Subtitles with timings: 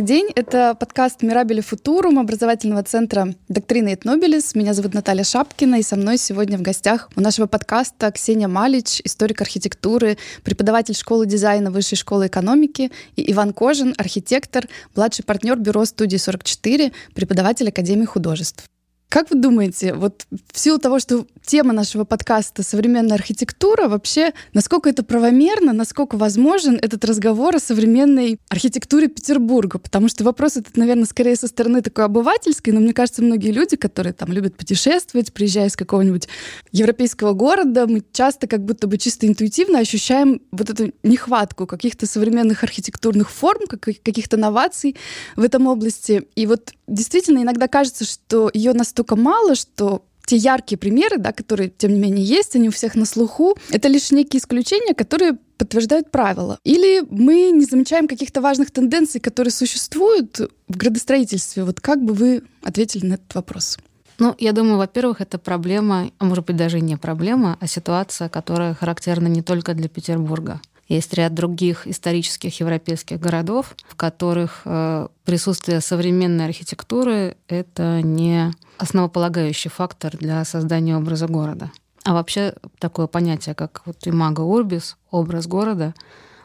[0.00, 0.30] Добрый день.
[0.34, 4.52] Это подкаст «Мирабели Футурум» образовательного центра «Доктрина Nobilis».
[4.54, 9.02] Меня зовут Наталья Шапкина, и со мной сегодня в гостях у нашего подкаста Ксения Малич,
[9.04, 14.66] историк архитектуры, преподаватель школы дизайна Высшей школы экономики, и Иван Кожин, архитектор,
[14.96, 18.64] младший партнер бюро студии 44, преподаватель Академии художеств.
[19.10, 24.88] Как вы думаете, вот в силу того, что тема нашего подкаста современная архитектура, вообще, насколько
[24.88, 29.80] это правомерно, насколько возможен этот разговор о современной архитектуре Петербурга?
[29.80, 33.76] Потому что вопрос этот, наверное, скорее со стороны такой обывательской, но мне кажется, многие люди,
[33.76, 36.28] которые там любят путешествовать, приезжая из какого-нибудь
[36.70, 42.62] европейского города, мы часто как будто бы чисто интуитивно ощущаем вот эту нехватку каких-то современных
[42.62, 44.94] архитектурных форм, каких-то новаций
[45.34, 46.28] в этом области.
[46.36, 51.70] И вот действительно иногда кажется, что ее настолько мало, что те яркие примеры, да, которые,
[51.70, 56.10] тем не менее, есть, они у всех на слуху, это лишь некие исключения, которые подтверждают
[56.10, 56.58] правила.
[56.64, 61.64] Или мы не замечаем каких-то важных тенденций, которые существуют в градостроительстве.
[61.64, 63.78] Вот как бы вы ответили на этот вопрос?
[64.20, 68.74] Ну, я думаю, во-первых, это проблема, а может быть даже не проблема, а ситуация, которая
[68.74, 70.60] характерна не только для Петербурга.
[70.90, 79.68] Есть ряд других исторических европейских городов, в которых э, присутствие современной архитектуры— это не основополагающий
[79.68, 81.70] фактор для создания образа города.
[82.02, 85.94] А вообще такое понятие, как вот имаго урбис, образ города,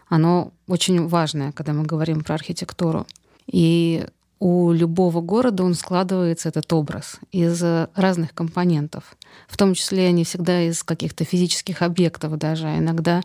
[0.09, 3.07] оно очень важное, когда мы говорим про архитектуру.
[3.47, 4.05] И
[4.39, 7.63] у любого города он складывается, этот образ, из
[7.95, 9.17] разных компонентов.
[9.47, 13.23] В том числе не всегда из каких-то физических объектов даже, а иногда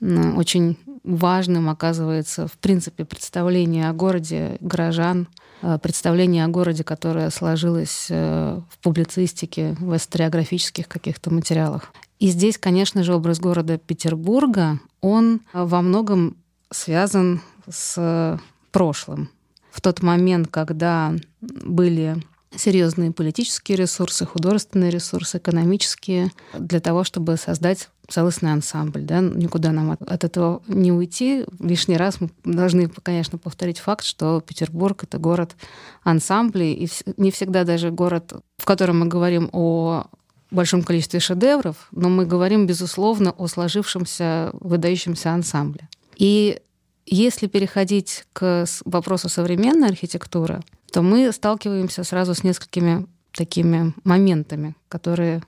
[0.00, 5.28] очень важным оказывается, в принципе, представление о городе горожан,
[5.62, 11.92] э, представление о городе, которое сложилось э, в публицистике, в историографических каких-то материалах.
[12.18, 16.36] И здесь, конечно же, образ города Петербурга, он во многом
[16.70, 18.40] связан с
[18.72, 19.30] прошлым.
[19.70, 22.16] В тот момент, когда были
[22.56, 29.02] серьезные политические ресурсы, художественные ресурсы, экономические, для того, чтобы создать целостный ансамбль.
[29.02, 29.20] Да?
[29.20, 31.44] Никуда нам от, от этого не уйти.
[31.58, 35.56] Лишний раз мы должны, конечно, повторить факт, что Петербург— это город
[36.02, 40.06] ансамблей, и не всегда даже город, в котором мы говорим о
[40.50, 45.88] большом количестве шедевров, но мы говорим, безусловно, о сложившемся, выдающемся ансамбле.
[46.16, 46.60] И
[47.04, 50.62] если переходить к вопросу современной архитектуры,
[50.96, 55.42] то мы сталкиваемся сразу с несколькими такими моментами, которые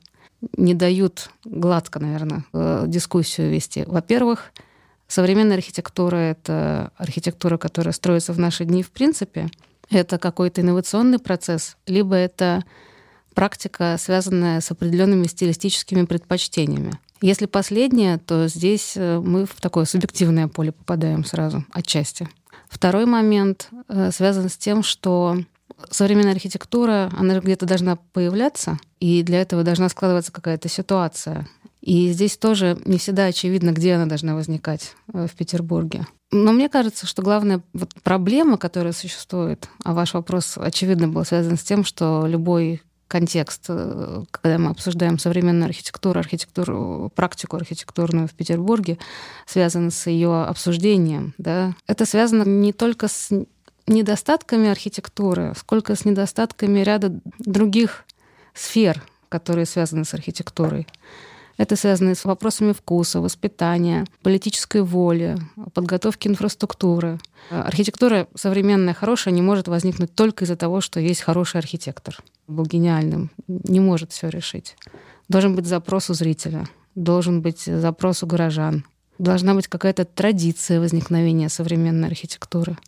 [0.59, 3.85] не дают гладко, наверное, э, дискуссию вести.
[3.87, 4.53] Во-первых,
[5.07, 9.49] современная архитектура— это архитектура, которая строится в наши дни в принципе.
[9.89, 12.63] Это какой-то инновационный процесс, либо это
[13.33, 16.93] практика, связанная с определенными стилистическими предпочтениями.
[17.23, 22.29] Если последнее, то здесь э, мы в такое субъективное поле попадаем сразу, отчасти.
[22.69, 25.37] Второй момент э, связан с тем, что
[25.91, 31.49] современная архитектура, она где-то должна появляться, и для этого должна складываться какая-то ситуация.
[31.81, 36.07] И здесь тоже не всегда очевидно, где она должна возникать э, в Петербурге.
[36.31, 41.57] Но мне кажется, что главная вот проблема, которая существует, а ваш вопрос, очевидно, был связан
[41.57, 48.35] с тем, что любой контекст, э, когда мы обсуждаем современную архитектуру, архитектуру, практику архитектурную в
[48.35, 48.99] Петербурге,
[49.47, 51.35] связан с ее обсуждением.
[51.39, 51.75] Да?
[51.87, 53.31] Это связано не только с
[53.87, 58.05] недостатками архитектуры, сколько с недостатками ряда других
[58.55, 60.87] сфер, которые связаны с архитектурой.
[61.59, 65.37] Это связано с вопросами вкуса, воспитания, политической воли,
[65.75, 67.19] подготовки инфраструктуры.
[67.51, 72.17] Архитектура современная, хорошая не может возникнуть только из-за того, что есть хороший архитектор.
[72.47, 73.31] Был гениальным.
[73.49, 74.77] Не может все решить.
[75.29, 76.65] Должен быть запрос у зрителя,
[76.95, 78.85] должен быть запрос у горожан.
[79.19, 82.79] Должна быть какая-то традиция возникновения современной архитектуры.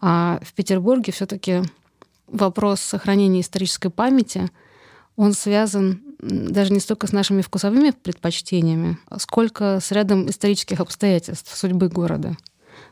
[0.00, 1.62] А в Петербурге все-таки
[2.26, 4.48] вопрос сохранения исторической памяти,
[5.18, 11.88] он связан даже не столько с нашими вкусовыми предпочтениями, сколько с рядом исторических обстоятельств судьбы
[11.88, 12.36] города,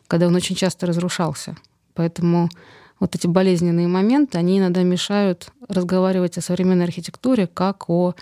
[0.08, 1.56] когда он очень часто разрушался.
[1.94, 2.50] Поэтому
[2.98, 8.16] вот эти болезненные моменты, они иногда мешают разговаривать о современной архитектуре как о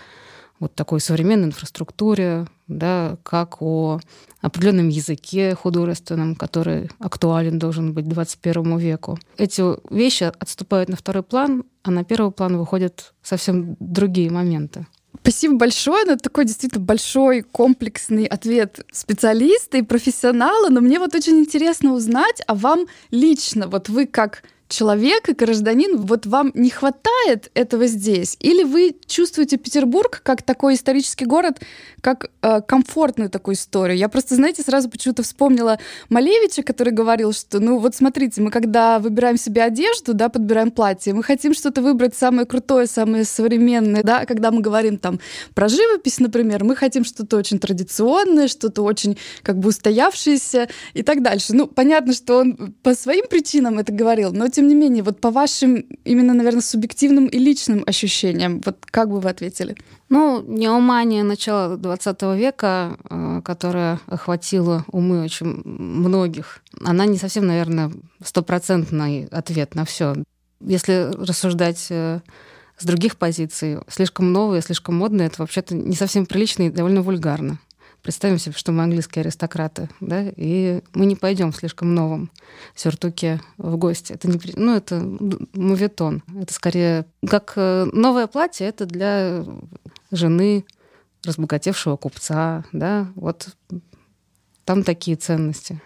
[0.59, 3.99] вот такой современной инфраструктуре, да, как о
[4.41, 9.19] определенном языке художественном, который актуален должен быть 21 веку.
[9.37, 9.61] Эти
[9.93, 14.85] вещи отступают на второй план, а на первый план выходят совсем другие моменты.
[15.21, 16.03] Спасибо большое.
[16.03, 20.69] Это такой действительно большой комплексный ответ специалиста и профессионала.
[20.69, 25.97] Но мне вот очень интересно узнать, а вам лично, вот вы как человек и гражданин,
[25.97, 28.37] вот вам не хватает этого здесь?
[28.39, 31.61] Или вы чувствуете Петербург как такой исторический город,
[32.01, 33.97] как э, комфортную такую историю?
[33.97, 35.79] Я просто, знаете, сразу почему-то вспомнила
[36.09, 41.13] Малевича, который говорил, что, ну вот смотрите, мы когда выбираем себе одежду, да, подбираем платье,
[41.13, 45.19] мы хотим что-то выбрать самое крутое, самое современное, да, когда мы говорим там
[45.53, 51.21] про живопись, например, мы хотим что-то очень традиционное, что-то очень как бы устоявшееся и так
[51.21, 51.53] дальше.
[51.53, 55.31] Ну, понятно, что он по своим причинам это говорил, но тем не менее, вот по
[55.31, 59.75] вашим именно, наверное, субъективным и личным ощущениям, вот как бы вы ответили?
[60.07, 67.91] Ну, неумание начала 20 века, э, которая охватила умы очень многих, она не совсем, наверное,
[68.23, 70.15] стопроцентный ответ на все.
[70.61, 72.21] Если рассуждать э,
[72.77, 77.59] с других позиций, слишком новые, слишком модные, это вообще-то не совсем прилично и довольно вульгарно.
[78.05, 82.29] Представим себе, что мы английские аристократы, да, и мы не пойдем в слишком новом
[82.75, 84.13] сюртуке в гости.
[84.13, 84.99] Это не, ну, это
[85.53, 86.21] мувитон.
[86.39, 89.43] Это скорее как э, новое платье, это для
[90.11, 90.65] жены
[91.23, 93.55] разбогатевшего купца, да, вот
[94.65, 95.81] там такие ценности.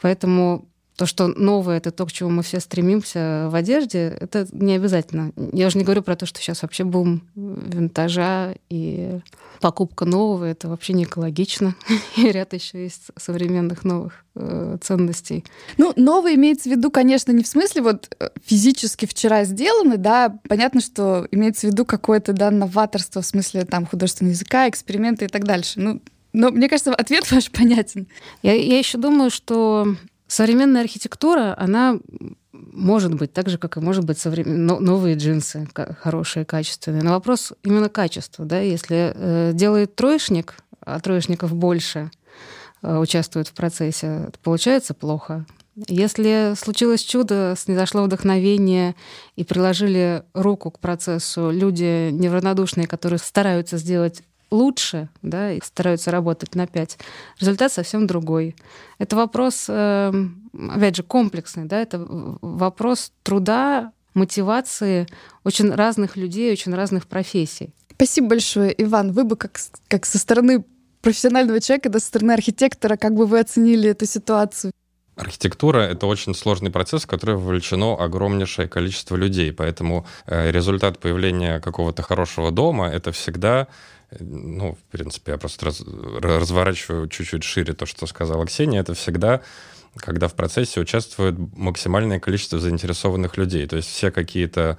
[0.00, 4.74] Поэтому то, что новое, это то, к чему мы все стремимся в одежде, это не
[4.74, 5.32] обязательно.
[5.52, 9.18] Я уже не говорю про то, что сейчас вообще бум винтажа и
[9.60, 11.74] покупка нового, это вообще не экологично.
[12.16, 15.44] И ряд еще есть современных новых э, ценностей.
[15.78, 20.38] Ну, новое имеется в виду, конечно, не в смысле вот э, физически вчера сделаны, да,
[20.48, 25.28] понятно, что имеется в виду какое-то, да, новаторство в смысле там художественного языка, эксперименты и
[25.28, 25.80] так дальше.
[25.80, 26.00] Ну,
[26.32, 28.06] но мне кажется, ответ ваш понятен.
[28.42, 29.96] Я, я еще думаю, что
[30.34, 32.00] Современная архитектура, она
[32.50, 34.66] может быть так же, как и может быть современ...
[34.66, 35.68] новые джинсы
[36.00, 37.04] хорошие, качественные.
[37.04, 38.44] Но вопрос именно качества.
[38.44, 38.58] Да?
[38.58, 42.10] Если э, делает троечник, а троечников больше
[42.82, 45.46] э, участвуют в процессе, получается плохо.
[45.86, 48.96] Если случилось чудо, снизошло вдохновение
[49.36, 54.24] и приложили руку к процессу люди неравнодушные, которые стараются сделать
[54.54, 56.98] лучше, да, и стараются работать на 5.
[57.40, 58.56] Результат совсем другой.
[58.98, 61.98] Это вопрос, эм, опять же, комплексный, да, это
[62.40, 65.06] вопрос труда, мотивации
[65.42, 67.74] очень разных людей, очень разных профессий.
[67.96, 69.12] Спасибо большое, Иван.
[69.12, 69.58] Вы бы как,
[69.88, 70.64] как со стороны
[71.02, 74.72] профессионального человека, да, со стороны архитектора, как бы вы оценили эту ситуацию?
[75.16, 81.60] Архитектура— это очень сложный процесс, в который вовлечено огромнейшее количество людей, поэтому э, результат появления
[81.60, 83.68] какого-то хорошего дома— это всегда
[84.20, 85.82] ну, в принципе, я просто раз,
[86.20, 89.42] разворачиваю чуть-чуть шире то, что сказала Ксения, это всегда
[89.96, 93.66] когда в процессе участвует максимальное количество заинтересованных людей.
[93.66, 94.78] То есть все какие-то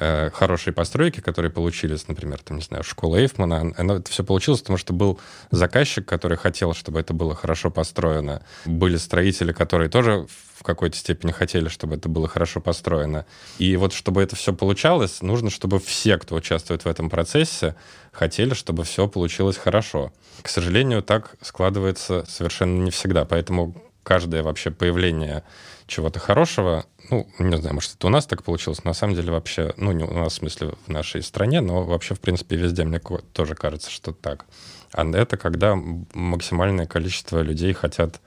[0.00, 4.60] э, хорошие постройки, которые получились, например, там, не знаю, школа Эйфмана, оно, это все получилось,
[4.60, 5.20] потому что был
[5.50, 8.42] заказчик, который хотел, чтобы это было хорошо построено.
[8.64, 10.26] Были строители, которые тоже
[10.60, 13.24] в какой-то степени хотели, чтобы это было хорошо построено.
[13.58, 17.76] И вот чтобы это все получалось, нужно, чтобы все, кто участвует в этом процессе,
[18.12, 20.12] хотели, чтобы все получилось хорошо.
[20.42, 23.24] К сожалению, так складывается совершенно не всегда.
[23.24, 25.44] Поэтому каждое вообще появление
[25.86, 29.72] чего-то хорошего, ну, не знаю, может, это у нас так получилось, на самом деле вообще,
[29.76, 33.00] ну, не у нас, в смысле, в нашей стране, но вообще, в принципе, везде мне
[33.32, 34.46] тоже кажется, что так.
[34.92, 35.76] А это когда
[36.14, 38.20] максимальное количество людей хотят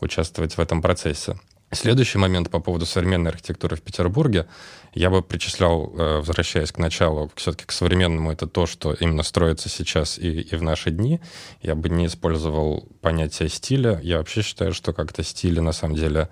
[0.00, 1.38] участвовать в этом процессе.
[1.70, 4.46] Следующий момент по поводу современной архитектуры в Петербурге.
[4.94, 9.68] Я бы причислял, э, возвращаясь к началу, все-таки к современному, это то, что именно строится
[9.68, 11.20] сейчас и, и в наши дни.
[11.60, 14.00] Я бы не использовал понятие стиля.
[14.02, 16.30] Я вообще считаю, что как-то стили, на самом деле,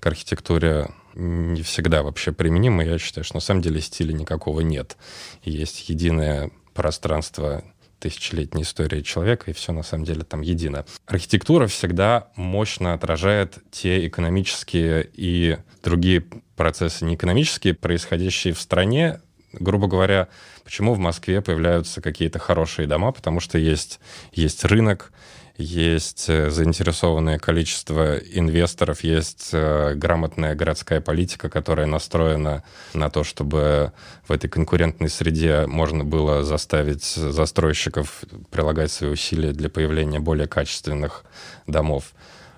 [0.00, 0.88] к архитектуре
[1.18, 2.84] не всегда вообще применимы.
[2.84, 4.96] Я считаю, что на самом деле стиля никакого нет.
[5.42, 7.64] Есть единое пространство
[7.98, 10.84] тысячелетней истории человека, и все на самом деле там едино.
[11.06, 19.20] Архитектура всегда мощно отражает те экономические и другие процессы неэкономические, происходящие в стране.
[19.52, 20.28] Грубо говоря,
[20.62, 23.10] почему в Москве появляются какие-то хорошие дома?
[23.10, 23.98] Потому что есть,
[24.32, 25.12] есть рынок,
[25.58, 32.62] есть э, заинтересованное количество инвесторов, есть э, грамотная городская политика, которая настроена
[32.94, 33.92] на то, чтобы
[34.26, 41.24] в этой конкурентной среде можно было заставить застройщиков прилагать свои усилия для появления более качественных
[41.66, 42.12] домов.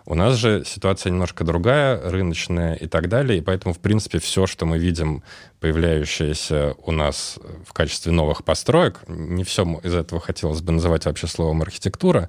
[0.05, 4.47] У нас же ситуация немножко другая, рыночная и так далее, и поэтому, в принципе, все,
[4.47, 5.23] что мы видим,
[5.61, 11.29] появляющееся у нас в качестве новых построек, не все из этого хотелось бы называть вообще
[11.29, 12.29] словом архитектура,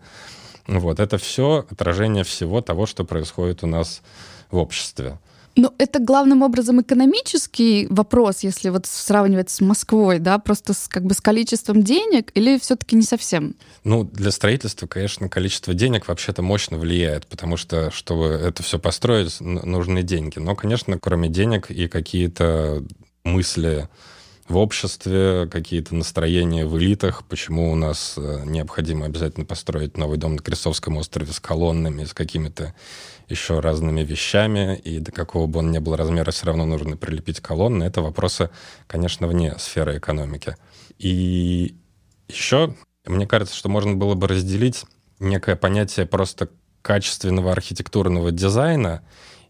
[0.79, 4.01] вот, это все отражение всего того, что происходит у нас
[4.49, 5.17] в обществе.
[5.57, 11.03] Но это главным образом экономический вопрос, если вот сравнивать с Москвой, да, просто с, как
[11.03, 13.55] бы с количеством денег или все-таки не совсем?
[13.83, 19.41] Ну, для строительства, конечно, количество денег вообще-то мощно влияет, потому что, чтобы это все построить,
[19.41, 20.39] нужны деньги.
[20.39, 22.83] Но, конечно, кроме денег и какие-то
[23.25, 23.89] мысли
[24.51, 30.35] в обществе, какие-то настроения в элитах, почему у нас э, необходимо обязательно построить новый дом
[30.35, 32.75] на Крестовском острове с колоннами, с какими-то
[33.29, 37.39] еще разными вещами, и до какого бы он ни был размера, все равно нужно прилепить
[37.39, 37.85] колонны.
[37.85, 38.49] Это вопросы,
[38.87, 40.57] конечно, вне сферы экономики.
[40.99, 41.75] И
[42.27, 44.83] еще, мне кажется, что можно было бы разделить
[45.19, 46.49] некое понятие просто
[46.81, 49.01] качественного архитектурного дизайна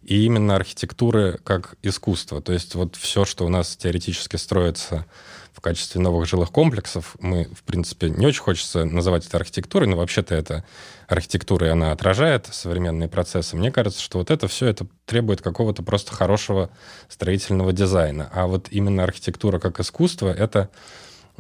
[0.03, 2.41] и именно архитектуры как искусство.
[2.41, 5.05] То есть вот все, что у нас теоретически строится
[5.53, 9.98] в качестве новых жилых комплексов, мы, в принципе, не очень хочется называть это архитектурой, но
[9.98, 10.63] вообще-то это
[11.08, 13.55] архитектура, и она отражает современные процессы.
[13.55, 16.72] Мне кажется, что вот это все это требует какого-то просто хорошего
[17.10, 18.29] строительного дизайна.
[18.34, 20.70] А вот именно архитектура как искусство— это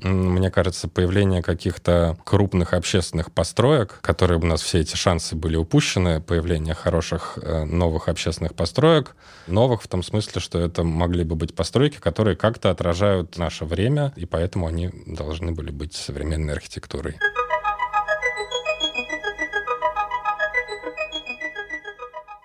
[0.03, 6.21] мне кажется, появление каких-то крупных общественных построек, которые у нас все эти шансы были упущены,
[6.21, 9.15] появление хороших э, новых общественных построек,
[9.47, 14.13] новых в том смысле, что это могли бы быть постройки, которые как-то отражают наше время,
[14.15, 17.17] и поэтому они должны были быть современной архитектурой.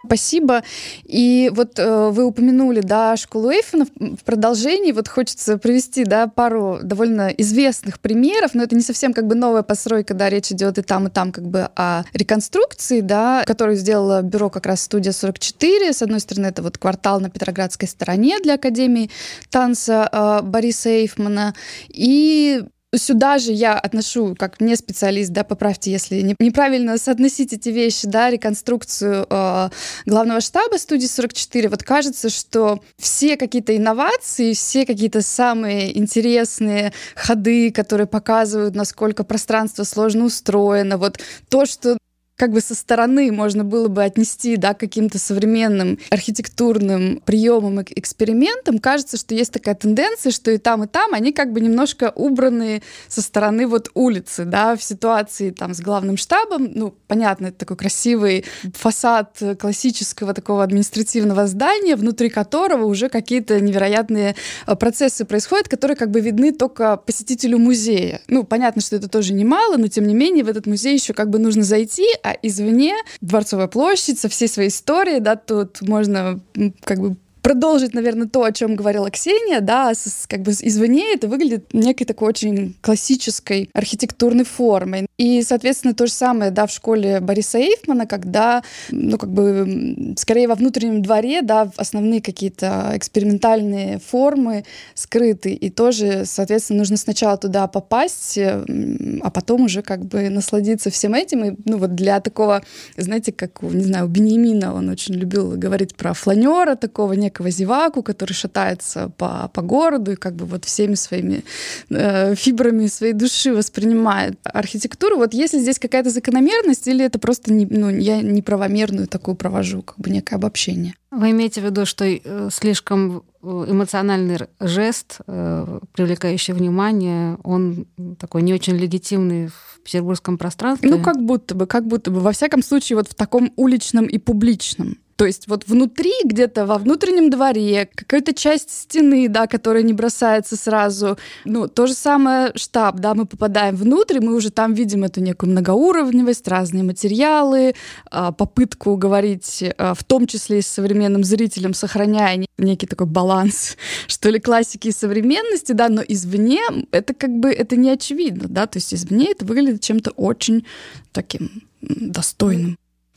[0.07, 0.63] Спасибо.
[1.05, 3.87] И вот э, вы упомянули, да, школу Эйфена.
[3.99, 9.27] В продолжении вот хочется привести, да, пару довольно известных примеров, но это не совсем как
[9.27, 13.45] бы новая постройка, да, речь идет и там, и там как бы о реконструкции, да,
[13.47, 15.93] которую сделало бюро как раз студия 44.
[15.93, 19.11] С одной стороны, это вот квартал на Петроградской стороне для Академии
[19.51, 21.55] танца э, Бориса Эйфмана.
[21.89, 22.63] И
[22.95, 28.07] сюда же я отношу, как не специалист, да, поправьте, если не, неправильно соотносить эти вещи,
[28.07, 29.69] да, реконструкцию э,
[30.07, 37.71] главного штаба студии 44, вот кажется, что все какие-то инновации, все какие-то самые интересные ходы,
[37.73, 41.99] которые показывают, насколько пространство сложно устроено, вот то, что
[42.37, 48.79] как бы со стороны можно было бы отнести да, каким-то современным архитектурным приемам и экспериментам,
[48.79, 52.83] кажется, что есть такая тенденция, что и там, и там они как бы немножко убраны
[53.09, 57.77] со стороны вот улицы, да, в ситуации там с главным штабом, ну, понятно, это такой
[57.77, 65.97] красивый фасад классического такого административного здания, внутри которого уже какие-то невероятные э, процессы происходят, которые
[65.97, 68.21] как бы видны только посетителю музея.
[68.29, 71.31] Ну, понятно, что это тоже немало, но тем не менее в этот музей еще как
[71.31, 76.41] бы нужно зайти, а извне Дворцовая площадь со всей своей историей, да, тут можно
[76.83, 77.17] как бы
[77.47, 82.05] продолжить, наверное, то, о чем говорила Ксения, да, с, как бы извне это выглядит некой
[82.05, 85.07] такой очень классической архитектурной формой.
[85.17, 90.49] И, соответственно, то же самое, да, в школе Бориса Эйфмана, когда, ну, как бы, скорее
[90.49, 97.69] во внутреннем дворе, да, основные какие-то экспериментальные формы скрыты, и тоже, соответственно, нужно сначала туда
[97.69, 101.45] попасть, а потом уже как бы насладиться всем этим.
[101.45, 102.65] И, ну, вот для такого,
[102.97, 107.51] знаете, как, не знаю, у Бенемина он очень любил говорить про фланера такого некого некого
[107.51, 111.45] зеваку, который шатается по, по городу и как бы вот всеми своими
[111.91, 115.17] э, фибрами своей души воспринимает архитектуру.
[115.17, 119.99] Вот если здесь какая-то закономерность или это просто не, ну, я неправомерную такую провожу, как
[119.99, 120.95] бы некое обобщение?
[121.11, 127.87] Вы имеете в виду, что э, слишком э, эмоциональный жест, э, привлекающий внимание, он
[128.19, 130.91] такой не очень легитимный в петербургском пространстве?
[130.91, 132.21] Ну, как будто бы, как будто бы.
[132.21, 134.99] Во всяком случае, вот в таком уличном и публичном.
[135.17, 140.57] То есть вот внутри, где-то во внутреннем дворе, какая-то часть стены, да, которая не бросается
[140.57, 141.17] сразу.
[141.47, 145.51] Ну, то же самое штаб, да, мы попадаем внутрь, мы уже там видим эту некую
[145.51, 147.75] многоуровневость, разные материалы,
[148.11, 153.79] а, попытку говорить, а, в том числе и с современным зрителем, сохраняя некий такой баланс,
[154.07, 158.67] что ли, классики и современности, да, но извне это как бы, это не очевидно, да,
[158.67, 160.67] то есть извне это выглядит чем-то очень
[161.13, 162.77] таким достойным.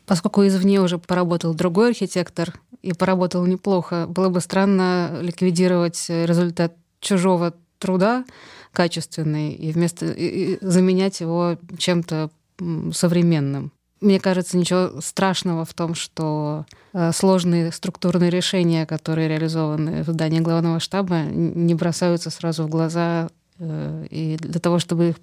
[0.09, 7.53] Поскольку извне уже поработал другой архитектор и поработал неплохо, было бы странно ликвидировать результат чужого
[7.77, 8.25] труда
[8.71, 12.31] качественный и вместо и заменять его чем-то
[12.91, 13.71] современным.
[14.01, 20.39] Мне кажется, ничего страшного в том, что э, сложные структурные решения, которые реализованы в здании
[20.39, 23.29] главного штаба, не бросаются сразу в глаза.
[23.59, 25.15] Э, и для того, чтобы их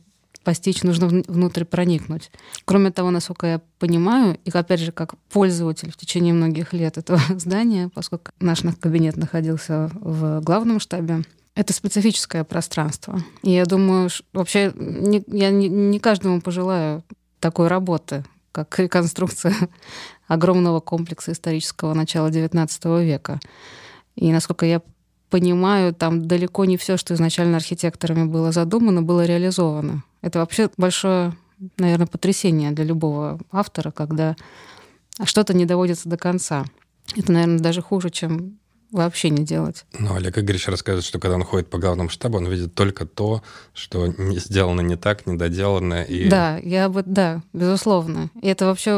[0.47, 2.31] постичь, нужно внутрь проникнуть.
[2.67, 7.21] Кроме того, насколько я понимаю, и опять же, как пользователь в течение многих лет этого
[7.37, 11.25] здания, поскольку наш кабинет находился в главном штабе,
[11.57, 13.21] это специфическое пространство.
[13.43, 17.03] И я думаю, вообще не, я не, не каждому пожелаю
[17.41, 19.53] такой работы, как реконструкция
[20.29, 23.41] огромного комплекса исторического начала XIX века.
[24.15, 24.81] И, насколько я
[25.31, 30.05] понимаю, там далеко не все, что изначально архитекторами было задумано, было реализовано.
[30.23, 31.37] Это вообще большое,
[31.79, 34.37] наверное, потрясение для любого автора, когда
[35.25, 36.65] что-то не доводится до конца.
[37.17, 38.59] Это, наверное, даже хуже, чем
[38.93, 39.85] вообще не делать.
[39.99, 43.43] Ну, Олег Игоревич рассказывает, что когда он ходит по главному штабу, он видит только то,
[43.75, 46.03] что не сделано не так, недоделано.
[46.03, 46.29] И...
[46.29, 48.31] Да, я бы, да, безусловно.
[48.41, 48.97] И это вообще,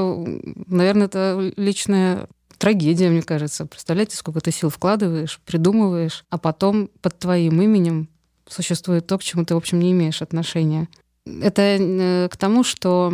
[0.66, 2.28] наверное, это личная
[2.58, 3.66] трагедия, мне кажется.
[3.66, 8.08] Представляете, сколько ты сил вкладываешь, придумываешь, а потом под твоим именем
[8.46, 10.88] существует то, к чему ты, в общем, не имеешь отношения.
[11.26, 13.12] Это э, к тому, что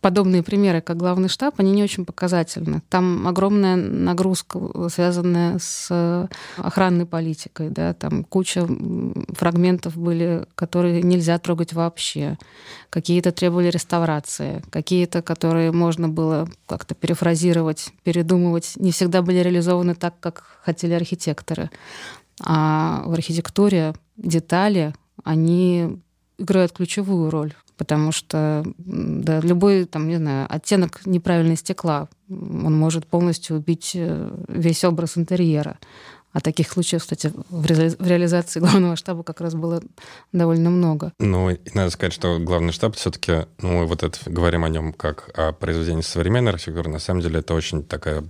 [0.00, 2.82] подобные примеры, как главный штаб, они не очень показательны.
[2.88, 7.68] Там огромная нагрузка, связанная с охранной политикой.
[7.70, 7.92] Да?
[7.94, 8.66] Там куча
[9.30, 12.38] фрагментов были, которые нельзя трогать вообще.
[12.88, 20.18] Какие-то требовали реставрации, какие-то, которые можно было как-то перефразировать, передумывать, не всегда были реализованы так,
[20.20, 21.70] как хотели архитекторы.
[22.42, 25.98] А в архитектуре детали, они
[26.38, 33.06] играют ключевую роль потому что да, любой там, не знаю, оттенок неправильного стекла, он может
[33.06, 35.78] полностью убить э, весь образ интерьера.
[36.34, 39.82] А таких случаев, кстати, в, реализации главного штаба как раз было
[40.30, 41.14] довольно много.
[41.18, 45.30] Ну, и надо сказать, что главный штаб все-таки, ну, вот это говорим о нем как
[45.34, 46.90] о произведении современной архитектуры.
[46.90, 48.24] На самом деле это очень такая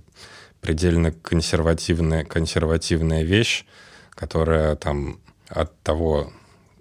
[0.61, 3.65] предельно консервативная, консервативная вещь,
[4.11, 6.31] которая там от того,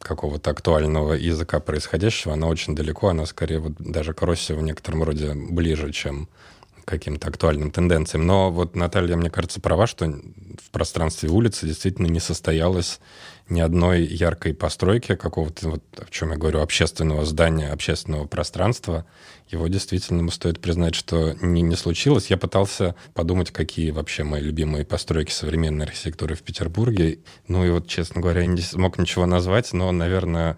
[0.02, 5.02] какого-то актуального языка происходящего, она очень далеко, она скорее вот даже к России в некотором
[5.02, 6.28] роде ближе, чем
[6.84, 8.26] каким-то актуальным тенденциям.
[8.26, 13.00] Но вот Наталья, мне кажется, права, что в пространстве улицы действительно не состоялось
[13.50, 19.04] ни одной яркой постройки какого-то, вот о чем я говорю, общественного здания, общественного пространства.
[19.48, 22.28] Его действительно стоит признать, что не, не случилось.
[22.28, 27.18] Я пытался подумать, какие вообще мои любимые постройки современной архитектуры в Петербурге.
[27.48, 30.56] Ну и вот, честно говоря, я не смог ничего назвать, но, наверное,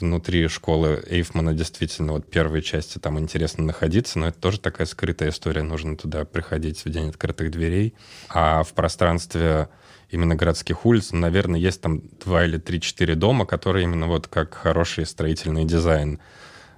[0.00, 5.30] внутри школы Эйфмана действительно вот первые части там интересно находиться, но это тоже такая скрытая
[5.30, 7.94] история, нужно туда приходить в день открытых дверей.
[8.28, 9.68] А в пространстве
[10.10, 15.06] именно городских улиц, наверное, есть там два или три-четыре дома, которые именно вот как хороший
[15.06, 16.20] строительный дизайн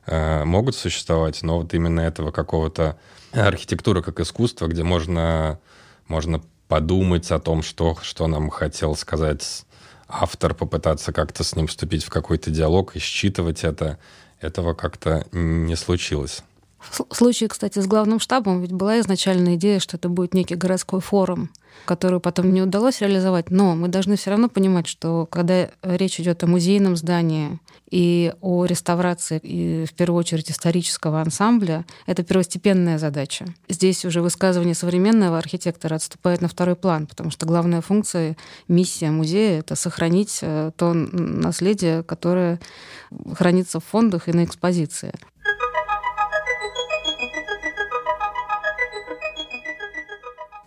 [0.07, 2.99] э, могут существовать, но вот именно этого какого-то
[3.33, 5.59] архитектура как искусство, где можно,
[6.09, 9.65] можно подумать о том, что, что нам хотел сказать
[10.09, 13.99] автор, попытаться как-то с ним вступить в какой-то диалог и считывать это,
[14.41, 16.43] этого как-то не случилось.
[16.79, 21.01] В случае, кстати, с главным штабом ведь была изначальная идея, что это будет некий городской
[21.01, 21.51] форум,
[21.85, 23.51] которую потом не удалось реализовать.
[23.51, 27.59] Но мы должны все равно понимать, что когда речь идет о музейном здании
[27.91, 33.47] и о реставрации, и в первую очередь исторического ансамбля, это первостепенная задача.
[33.69, 38.37] Здесь уже высказывание современного архитектора отступает на второй план, потому что главная функция,
[38.69, 42.61] миссия музея— это сохранить э, то наследие, которое
[43.35, 45.13] хранится в фондах и на экспозиции.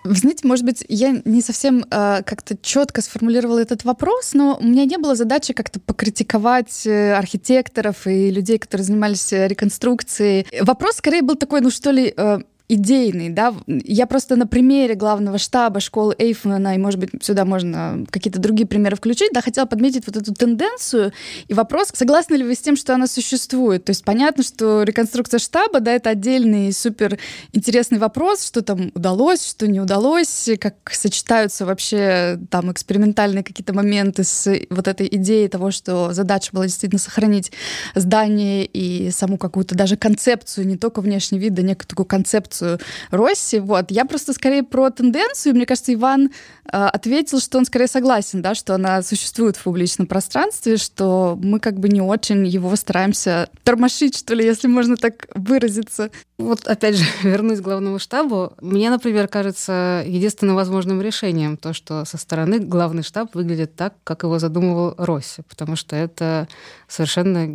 [0.10, 4.66] Вы знаете, может быть, я не совсем э, как-то четко сформулировала этот вопрос, но у
[4.66, 10.48] меня не было задачи как-то покритиковать э, архитекторов и людей, которые занимались э, реконструкцией.
[10.62, 13.56] Вопрос скорее был такой, ну что ли, э, идейный, да.
[13.68, 18.68] Я просто на примере главного штаба школы Эйфмана, и, может быть, сюда можно какие-то другие
[18.68, 21.12] примеры включить, да, хотела подметить вот эту тенденцию
[21.48, 23.86] и вопрос, согласны ли вы с тем, что она существует?
[23.86, 27.18] То есть понятно, что реконструкция штаба, да, это отдельный супер
[27.54, 34.24] интересный вопрос, что там удалось, что не удалось, как сочетаются вообще там экспериментальные какие-то моменты
[34.24, 37.52] с вот этой идеей того, что задача была действительно сохранить
[37.96, 42.80] здание и саму какую-то даже концепцию, не только внешний вид, да некую такую концепцию реакцию
[43.12, 43.60] Росси.
[43.60, 43.92] Вот.
[43.92, 45.56] Я просто скорее про тенденцию.
[45.56, 46.32] Мне кажется, Иван
[46.72, 51.60] э, ответил, что он скорее согласен, да, что она существует в публичном пространстве, что мы
[51.60, 56.12] как бы не очень его стараемся тормошить, что ли, если можно так выразиться.
[56.38, 58.54] Вот опять же, вернусь к главному штабу.
[58.62, 64.24] Мне, например, кажется единственным возможным решением то, что со стороны главный штаб выглядит так, как
[64.24, 66.48] его задумывал Росси, потому что это
[66.88, 67.46] совершенно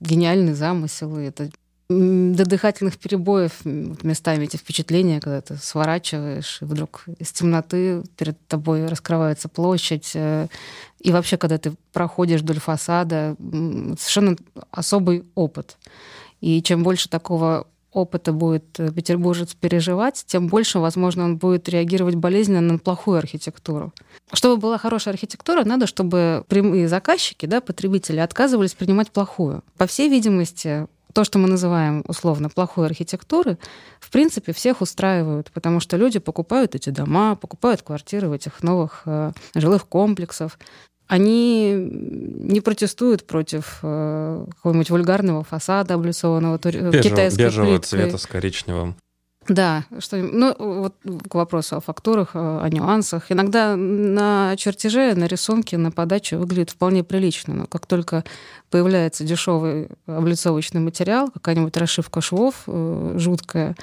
[0.00, 1.50] гениальный замысел, и это
[1.88, 8.86] до дыхательных перебоев местами эти впечатления, когда ты сворачиваешь, и вдруг из темноты перед тобой
[8.86, 10.12] раскрывается площадь.
[10.14, 10.48] Э,
[11.00, 14.36] и вообще, когда ты проходишь вдоль фасада, совершенно
[14.70, 15.78] особый опыт.
[16.42, 22.16] И чем больше такого опыта будет э, петербуржец переживать, тем больше, возможно, он будет реагировать
[22.16, 23.94] болезненно на плохую архитектуру.
[24.34, 29.64] Чтобы была хорошая архитектура, надо, чтобы прямые заказчики, да, потребители, отказывались принимать плохую.
[29.78, 30.86] По всей видимости,
[31.18, 33.58] то, что мы называем условно плохой архитектуры,
[33.98, 39.02] в принципе, всех устраивают, потому что люди покупают эти дома, покупают квартиры в этих новых
[39.04, 40.60] э, жилых комплексах.
[41.08, 47.88] Они не протестуют против э, какого-нибудь вульгарного фасада, облицованного Бежев, китайской Бежевого плиткой.
[47.88, 48.94] цвета с коричневым.
[49.48, 50.94] Да, что, ну, вот
[51.28, 53.32] к вопросу о фактурах, о нюансах.
[53.32, 58.24] Иногда на чертеже, на рисунке, на подаче выглядит вполне прилично, но как только
[58.70, 63.74] появляется дешевый облицовочный материал, какая-нибудь расшивка швов э, жуткая,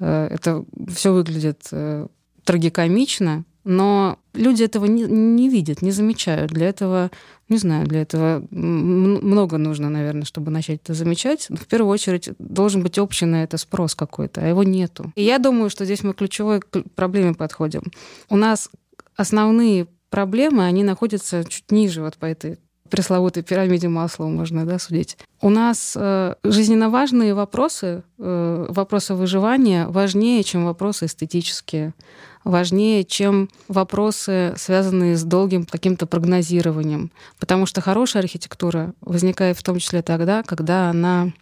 [0.00, 2.06] э, это все выглядит э,
[2.44, 6.52] трагикомично, но люди этого не, не видят, не замечают.
[6.52, 7.10] Для этого,
[7.48, 11.46] не знаю, для этого много нужно, наверное, чтобы начать это замечать.
[11.48, 15.12] Но в первую очередь должен быть общий на это спрос какой-то, а его нету.
[15.16, 16.60] И я думаю, что здесь мы к ключевой
[16.94, 17.82] проблеме подходим.
[18.28, 18.70] У нас
[19.16, 25.16] основные проблемы, они находятся чуть ниже вот по этой пресловутой пирамиде масла можно да, судить.
[25.40, 31.94] У нас э, жизненно важные вопросы, э, вопросы выживания важнее, чем вопросы эстетические
[32.44, 37.10] важнее, чем вопросы, связанные с долгим каким-то прогнозированием.
[37.38, 41.32] Потому что хорошая архитектура возникает в том числе тогда, когда она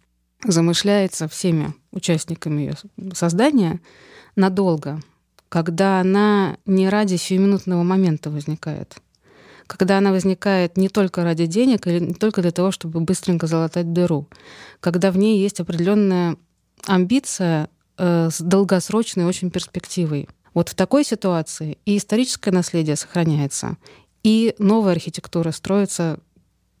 [0.45, 2.75] замышляется всеми участниками ее
[3.13, 3.81] создания
[4.35, 5.01] надолго,
[5.49, 8.95] когда она не ради сиюминутного момента возникает,
[9.67, 13.93] когда она возникает не только ради денег или не только для того, чтобы быстренько залатать
[13.93, 14.27] дыру,
[14.79, 16.37] когда в ней есть определенная
[16.85, 20.27] амбиция э, с долгосрочной очень перспективой.
[20.53, 23.77] Вот в такой ситуации и историческое наследие сохраняется,
[24.23, 26.19] и новая архитектура строится,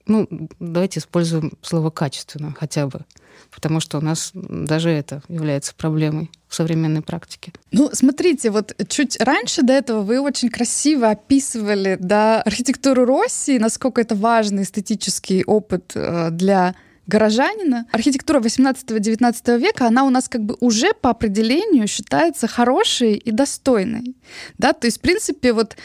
[0.05, 0.27] ну,
[0.59, 3.05] давайте используем слово качественно хотя бы,
[3.51, 7.53] потому что у нас даже это является проблемой в современной практике.
[7.71, 14.01] Ну, смотрите, вот чуть раньше до этого вы очень красиво описывали да, архитектуру России, насколько
[14.01, 16.75] это важный эстетический опыт э, для
[17.07, 17.85] горожанина.
[17.91, 24.15] Архитектура 18-19 века, она у нас как бы уже по определению считается хорошей и достойной.
[24.57, 24.73] Да?
[24.73, 25.75] То есть, в принципе, вот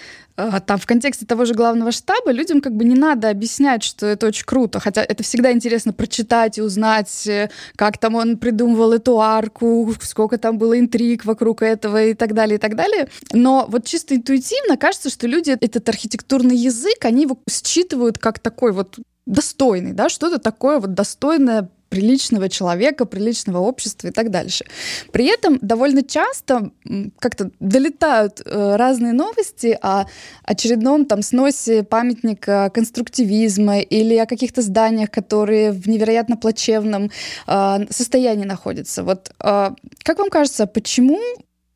[0.66, 4.29] там в контексте того же главного штаба людям как бы не надо объяснять, что это
[4.29, 9.20] очень круто, хотя это всегда интересно прочитать и узнать, э, как там он придумывал эту
[9.20, 13.09] арку, сколько там было интриг вокруг этого и так далее, и так далее.
[13.33, 18.72] Но вот чисто интуитивно кажется, что люди этот архитектурный язык, они его считывают как такой
[18.72, 18.96] вот
[19.27, 24.64] достойный, да, что-то такое вот достойное приличного человека, приличного общества и так дальше.
[25.12, 26.70] При этом довольно часто
[27.18, 30.07] как-то долетают э, разные новости о
[30.44, 37.11] очередном там сносе памятника конструктивизма или о каких-то зданиях, которые в невероятно плачевном
[37.46, 39.03] э, состоянии находятся.
[39.03, 39.70] Вот э,
[40.03, 41.20] как вам кажется, почему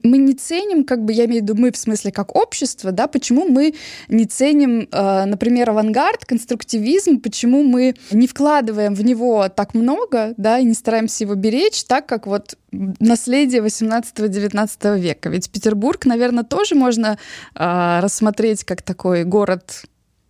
[0.03, 3.07] мы не ценим, как бы я имею в виду мы в смысле как общество, да,
[3.07, 3.75] почему мы
[4.09, 10.59] не ценим, э, например, авангард, конструктивизм, почему мы не вкладываем в него так много, да,
[10.59, 15.29] и не стараемся его беречь, так как вот наследие 18-19 века.
[15.29, 17.19] Ведь Петербург, наверное, тоже можно
[17.55, 19.85] э, рассмотреть как такой город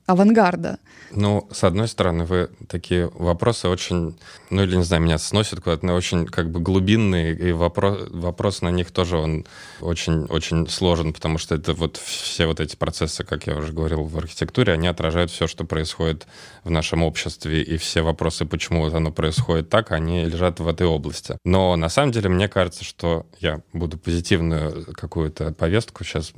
[0.07, 0.79] авангарда.
[1.15, 4.17] Ну, с одной стороны, вы такие вопросы очень,
[4.51, 8.63] ну или, не знаю, меня сносят куда-то, но очень как бы глубинные, и вопрос, вопрос
[8.63, 9.45] на них тоже он
[9.81, 14.17] очень-очень сложен, потому что это вот все вот эти процессы, как я уже говорил, в
[14.17, 16.27] архитектуре, они отражают все, что происходит
[16.65, 20.87] в нашем обществе, и все вопросы, почему вот оно происходит так, они лежат в этой
[20.87, 21.37] области.
[21.45, 26.33] Но на самом деле мне кажется, что я буду позитивную какую-то повестку сейчас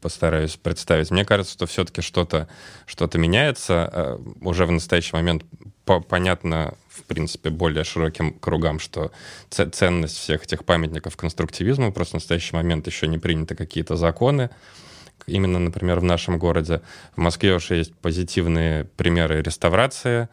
[0.00, 1.10] постараюсь представить.
[1.10, 2.48] Мне кажется, что все-таки что-то
[2.86, 3.90] что меняется.
[3.92, 5.44] Э, уже в настоящий момент
[5.84, 9.12] по понятно, в принципе, более широким кругам, что
[9.50, 14.50] ценность всех этих памятников конструктивизма, просто в настоящий момент еще не приняты какие-то законы.
[15.26, 16.82] Именно, например, в нашем городе.
[17.16, 20.28] В Москве уже есть позитивные примеры реставрации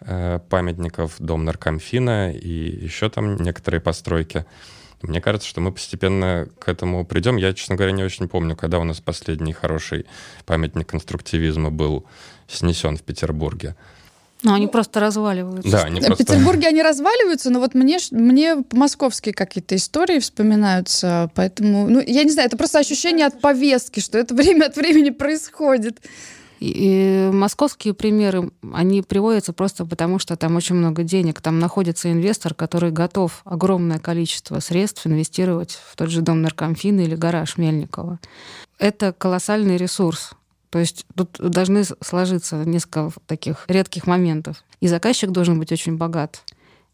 [0.00, 4.46] э, памятников, дом наркомфина и еще там некоторые постройки.
[5.02, 7.36] Мне кажется, что мы постепенно к этому придем.
[7.36, 10.06] Я, честно говоря, не очень помню, когда у нас последний хороший
[10.44, 12.04] памятник конструктивизма был
[12.48, 13.76] снесен в Петербурге.
[14.42, 15.70] Ну, они просто разваливаются.
[15.70, 16.24] Да, они в просто...
[16.24, 22.30] Петербурге они разваливаются, но вот мне, мне московские какие-то истории вспоминаются, поэтому, ну, я не
[22.30, 25.98] знаю, это просто ощущение от повестки, что это время от времени происходит.
[26.60, 31.40] И московские примеры, они приводятся просто потому, что там очень много денег.
[31.40, 37.14] Там находится инвестор, который готов огромное количество средств инвестировать в тот же дом наркомфина или
[37.14, 38.18] гараж Мельникова.
[38.78, 40.32] Это колоссальный ресурс.
[40.70, 44.64] То есть тут должны сложиться несколько таких редких моментов.
[44.80, 46.42] И заказчик должен быть очень богат.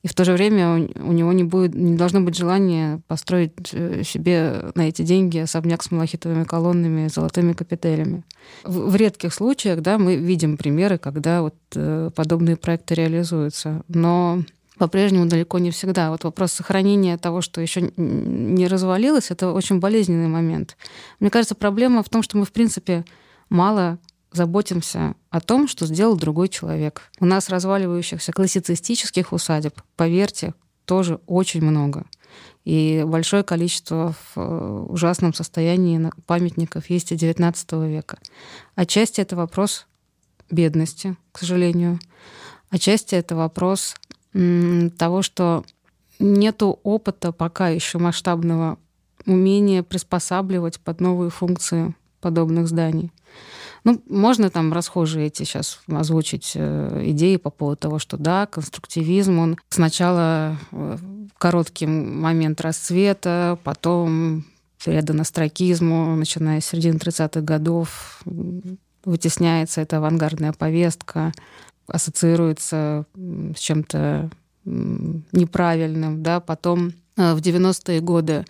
[0.04, 4.02] И в то же время у него не, будет, не должно быть желания построить э,
[4.04, 8.22] себе на эти деньги особняк с малахитовыми колоннами, золотыми капителями.
[8.64, 13.80] В, в редких случаях да, мы видим примеры, когда вот э, подобные проекты реализуются.
[13.88, 14.42] Но
[14.76, 16.10] по-прежнему далеко не всегда.
[16.10, 20.76] Вот вопрос сохранения того, что еще не развалилось, это очень болезненный момент.
[21.18, 23.06] Мне кажется, проблема в том, что мы, в принципе,
[23.48, 23.98] мало
[24.34, 27.02] заботимся о том, что сделал другой человек.
[27.20, 32.04] У нас разваливающихся классицистических усадеб, поверьте, тоже очень много.
[32.64, 38.18] И большое количество в э, ужасном состоянии памятников есть и XIX века.
[38.74, 39.86] Отчасти это вопрос
[40.50, 41.98] бедности, к сожалению.
[42.70, 43.94] Отчасти это вопрос
[44.32, 45.64] того, что
[46.18, 48.78] нету опыта пока еще масштабного
[49.26, 53.12] умения приспосабливать под новые функции подобных зданий.
[53.84, 59.38] Ну, можно там расхожие эти сейчас озвучить э, идеи по поводу того, что да, конструктивизм,
[59.38, 60.96] он сначала э,
[61.36, 64.46] короткий момент расцвета, потом
[64.82, 68.22] передан астракизму, начиная с середины 30-х годов,
[69.04, 71.32] вытесняется эта авангардная повестка,
[71.86, 74.30] ассоциируется с чем-то
[74.64, 78.46] неправильным, да, потом э, в 90-е годы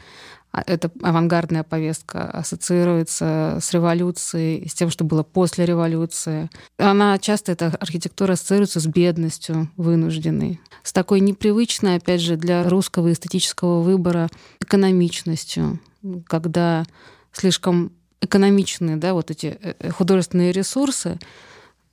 [0.66, 6.50] эта авангардная повестка ассоциируется с революцией, с тем, что было после революции.
[6.78, 13.12] Она часто, эта архитектура ассоциируется с бедностью вынужденной, с такой непривычной, опять же, для русского
[13.12, 14.28] эстетического выбора
[14.60, 15.80] экономичностью,
[16.26, 16.84] когда
[17.32, 21.18] слишком экономичные, да, вот эти э, художественные ресурсы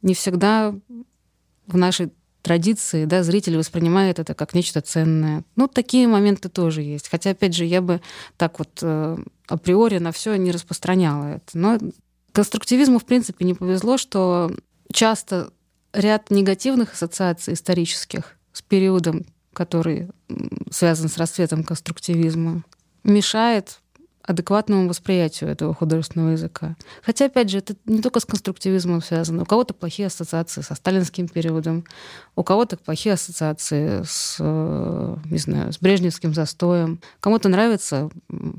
[0.01, 0.73] не всегда
[1.67, 5.43] в нашей традиции, да, зритель воспринимает это как нечто ценное.
[5.55, 7.09] Ну, такие моменты тоже есть.
[7.09, 8.01] Хотя, опять же, я бы
[8.37, 11.57] так вот э, априори на все не распространяла это.
[11.57, 11.77] Но
[12.31, 14.51] конструктивизму, в принципе, не повезло, что
[14.91, 15.51] часто
[15.93, 20.09] ряд негативных ассоциаций исторических с периодом, который
[20.71, 22.63] связан с расцветом конструктивизма,
[23.03, 23.80] мешает
[24.31, 26.75] адекватному восприятию этого художественного языка.
[27.03, 29.43] Хотя, опять же, это не только с конструктивизмом связано.
[29.43, 31.85] У кого-то плохие ассоциации со сталинским периодом,
[32.35, 36.99] у кого-то плохие ассоциации с, э, не знаю, с брежневским застоем.
[37.19, 38.09] Кому-то нравится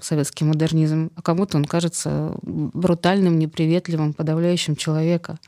[0.00, 5.38] советский модернизм, а кому-то он кажется брутальным, неприветливым, подавляющим человека.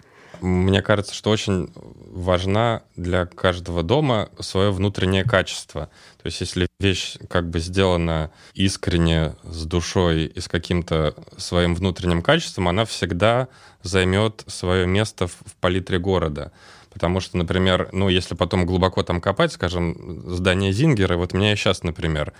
[0.45, 5.89] Мне кажется, что очень важна для каждого дома свое внутреннее качество.
[6.23, 12.21] То есть если вещь как бы сделана искренне, с душой и с каким-то своим внутренним
[12.21, 13.49] качеством, она всегда
[13.83, 16.53] займет свое место в палитре города.
[16.93, 21.83] Потому что, например, ну, если потом глубоко там копать, скажем, здание Зингера, вот меня сейчас,
[21.83, 22.35] например,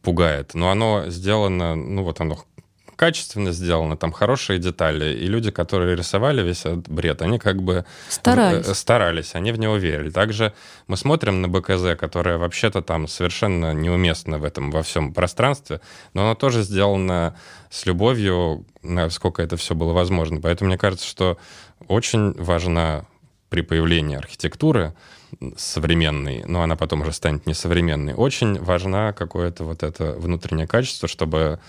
[0.00, 0.54] пугает.
[0.54, 2.38] Но оно сделано, ну, вот оно
[2.96, 5.14] качественно сделано, там хорошие детали.
[5.14, 9.58] И люди, которые рисовали весь этот бред, они как бы старались, э, старались они в
[9.58, 10.10] него верили.
[10.10, 10.52] Также
[10.86, 15.80] мы смотрим на БКЗ, которое вообще-то там совершенно неуместно в этом во всем пространстве,
[16.12, 17.36] но оно тоже сделано
[17.70, 20.40] с любовью, насколько это все было возможно.
[20.40, 21.38] Поэтому мне кажется, что
[21.88, 23.06] очень важна
[23.48, 24.94] при появлении архитектуры
[25.56, 31.60] современной, но она потом уже станет несовременной, очень важна какое-то вот это внутреннее качество, чтобы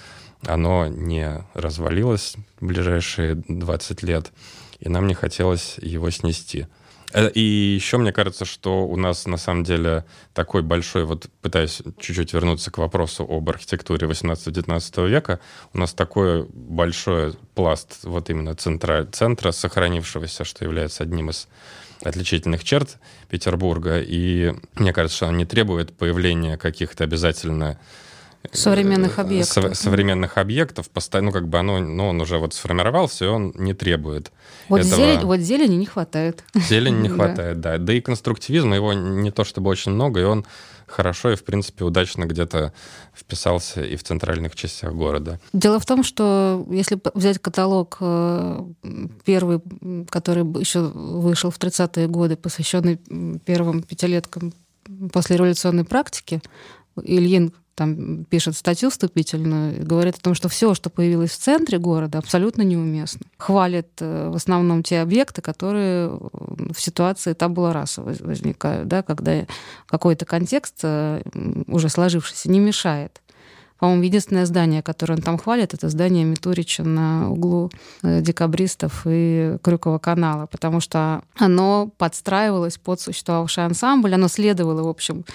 [0.46, 4.32] оно не развалилось в ближайшие 20 лет,
[4.80, 6.68] и нам не хотелось его снести.
[7.14, 11.82] Э, и еще мне кажется, что у нас на самом деле такой большой, вот пытаясь
[11.98, 15.40] чуть-чуть вернуться к вопросу об архитектуре 18-19 века,
[15.74, 21.48] у нас такой большой пласт вот именно центра, центра сохранившегося, что является одним из
[22.04, 22.98] отличительных черт
[23.30, 24.02] Петербурга.
[24.02, 27.80] И мне кажется, что он не требует появления каких-то обязательно
[28.52, 29.78] современных э, объектов.
[29.78, 34.32] современных объектов, ну, как бы оно, ну, он уже вот сформировался, и он не требует
[34.70, 34.96] вот этого.
[34.96, 36.44] Зелень, вот зелени не хватает.
[36.54, 37.78] Зелени не хватает, да.
[37.78, 40.46] Да и конструктивизма его не то чтобы очень много, и он
[40.88, 42.74] хорошо и, в принципе, удачно где-то
[43.14, 45.40] вписался и в центральных частях города.
[45.54, 48.64] Дело в том, что если взять каталог э,
[49.24, 49.62] первый,
[50.10, 52.98] который еще вышел в 30-е годы, посвященный
[53.46, 54.54] первым пятилеткам
[55.12, 56.42] после революционной практики,
[57.02, 62.18] Ильин там пишет статью вступительную, говорит о том, что все, что появилось в центре города,
[62.18, 63.28] абсолютно неуместно.
[63.38, 69.46] Хвалит э, в основном те объекты, которые в ситуации табула раса возникают, да, когда
[69.88, 71.22] какой-то контекст э,
[71.68, 73.22] уже сложившийся не мешает.
[73.78, 77.70] По-моему, единственное здание, которое он там хвалит, это здание Митурича на углу
[78.04, 84.88] э, декабристов и Крюкова канала, потому что оно подстраивалось под существовавший ансамбль, оно следовало, в
[84.88, 85.26] общем,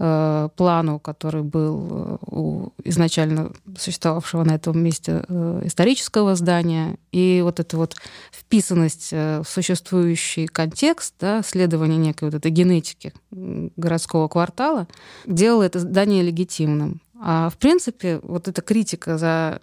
[0.00, 7.40] Э, плану, который был э, у изначально существовавшего на этом месте э, исторического здания, и
[7.42, 7.96] вот эта вот
[8.30, 14.86] вписанность в существующий контекст, да, следование некой вот этой генетики городского квартала,
[15.26, 17.00] делало это здание легитимным.
[17.20, 19.60] А в принципе, вот эта критика за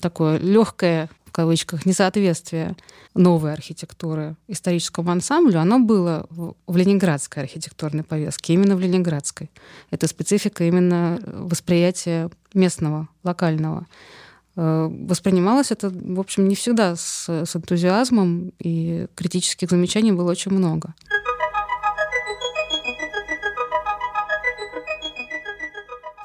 [0.00, 2.74] такое легкое кавычках, несоответствие
[3.14, 9.48] новой архитектуры историческому ансамблю, оно было в ленинградской архитектурной повестке, именно в ленинградской.
[9.92, 13.86] Это специфика именно восприятия местного, локального.
[14.56, 20.50] Э, воспринималось это, в общем, не всегда с, с энтузиазмом, и критических замечаний было очень
[20.50, 20.92] много.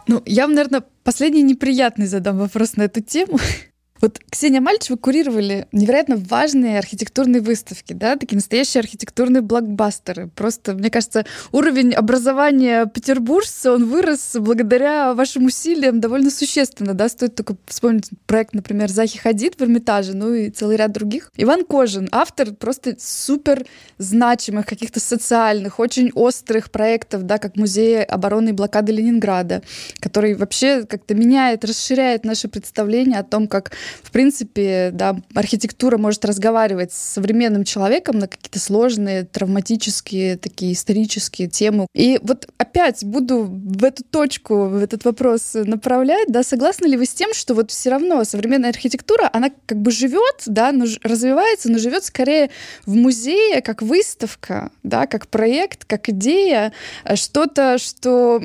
[0.08, 3.38] Ну, я вам, наверное, последний неприятный задам вопрос на эту тему.
[4.04, 10.28] Вот Ксения Мальч, вы курировали невероятно важные архитектурные выставки, да, такие настоящие архитектурные блокбастеры.
[10.36, 17.36] Просто, мне кажется, уровень образования петербуржца, он вырос благодаря вашим усилиям довольно существенно, да, стоит
[17.36, 21.32] только вспомнить проект, например, Захи Хадид в Эрмитаже, ну и целый ряд других.
[21.38, 23.66] Иван Кожин, автор просто супер
[24.00, 29.64] значимых, каких-то социальных, очень острых проектов, да, как Музей обороны и блокады Ленинграда,
[30.02, 36.26] который вообще как-то меняет, расширяет наше представление о том, как в принципе, да, архитектура может
[36.26, 41.88] разговаривать с современным человеком на какие-то сложные, травматические, такие исторические темы.
[41.94, 47.06] И вот опять буду в эту точку, в этот вопрос направлять, да, согласны ли вы
[47.06, 51.72] с тем, что вот все равно современная архитектура, она как бы живет, да, но развивается,
[51.72, 52.50] но живет скорее
[52.86, 56.74] в музее, как выставка, да, как проект, как идея,
[57.06, 58.42] э, что-то, что,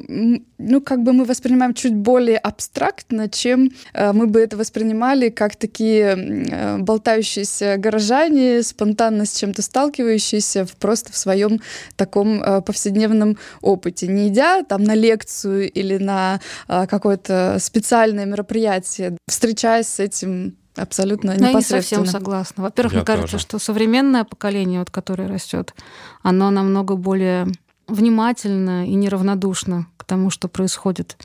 [0.59, 5.57] ну, как бы мы воспринимаем чуть более абстрактно, чем э, мы бы это воспринимали как
[5.57, 11.61] такие э, болтающиеся горожане, спонтанно с чем-то сталкивающиеся в, просто в своем
[11.97, 14.09] таком э, повседневном опыте.
[14.09, 21.31] Не идя там на лекцию или на э, какое-то специальное мероприятие, встречаясь с этим Абсолютно
[21.33, 21.49] непосредственно.
[21.49, 22.63] Я не совсем согласна.
[22.63, 23.43] Во-первых, мне кажется, тоже.
[23.43, 25.75] что современное поколение, вот, которое растет,
[26.23, 27.49] оно намного более
[27.89, 31.17] внимательно и неравнодушно к тому, что происходит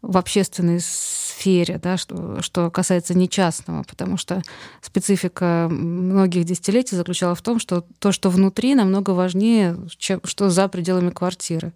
[0.00, 4.42] в общественной сфере, да, что, что касается нечастного, потому что
[4.80, 10.68] специфика многих десятилетий заключалась в том, что то, что внутри, намного важнее, чем что за
[10.68, 11.72] пределами квартиры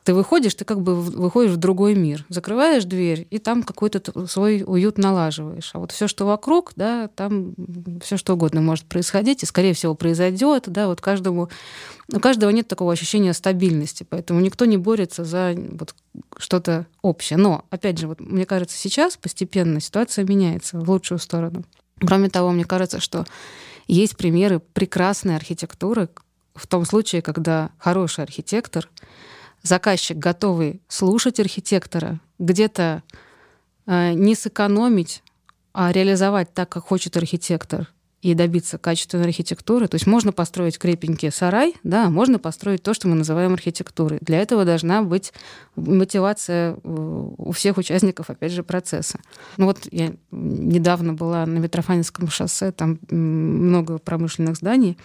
[0.00, 4.64] ты выходишь, ты как бы выходишь в другой мир, закрываешь дверь и там какой-то свой
[4.66, 5.70] уют налаживаешь.
[5.72, 7.54] А вот все, что вокруг, да, там
[8.02, 11.48] все что угодно может происходить, и скорее всего произойдет, да, вот каждому,
[12.12, 15.94] у каждого нет такого ощущения стабильности, поэтому никто не борется за вот
[16.38, 17.36] что-то общее.
[17.36, 21.64] Но, опять же, вот мне кажется, сейчас постепенно ситуация меняется в лучшую сторону.
[22.00, 23.24] Кроме того, мне кажется, что
[23.86, 26.08] есть примеры прекрасной архитектуры
[26.54, 28.88] в том случае, когда хороший архитектор
[29.64, 33.02] заказчик готовый слушать архитектора, где-то
[33.86, 35.24] э, не сэкономить,
[35.72, 37.88] а реализовать так, как хочет архитектор,
[38.24, 39.86] и добиться качественной архитектуры.
[39.86, 44.18] То есть можно построить крепенький сарай, да, можно построить то, что мы называем архитектурой.
[44.22, 45.34] Для этого должна быть
[45.76, 49.20] мотивация э, у всех участников, опять же, процесса.
[49.58, 54.96] Ну вот я недавно была на Митрофанинском шоссе, там много промышленных зданий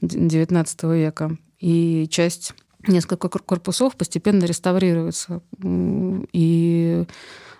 [0.00, 2.54] XIX века, и часть
[2.90, 5.40] несколько корпусов постепенно реставрируются.
[5.62, 7.04] И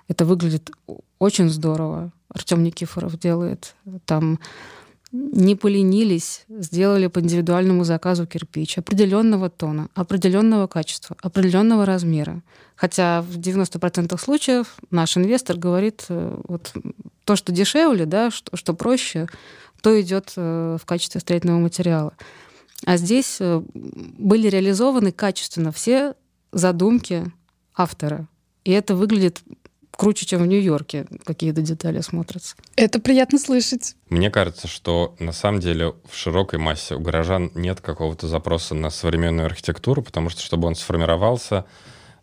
[0.08, 0.70] это выглядит
[1.18, 2.12] очень здорово.
[2.28, 3.74] Артем Никифоров делает.
[4.04, 4.38] Там
[5.12, 12.42] не поленились, сделали по индивидуальному заказу кирпич определенного тона, определенного качества, определенного размера.
[12.76, 16.72] Хотя в 90% случаев наш инвестор говорит, э, вот
[17.24, 19.26] то, что дешевле, да, что, что проще,
[19.82, 22.12] то идет э, в качестве строительного материала.
[22.86, 26.14] А здесь э, были реализованы качественно все
[26.52, 27.30] задумки
[27.74, 28.28] автора.
[28.64, 29.42] И это выглядит
[30.00, 32.56] круче, чем в Нью-Йорке какие-то детали смотрятся.
[32.76, 33.96] Это приятно слышать.
[34.08, 38.88] Мне кажется, что на самом деле в широкой массе у горожан нет какого-то запроса на
[38.88, 41.66] современную архитектуру, потому что, чтобы он сформировался,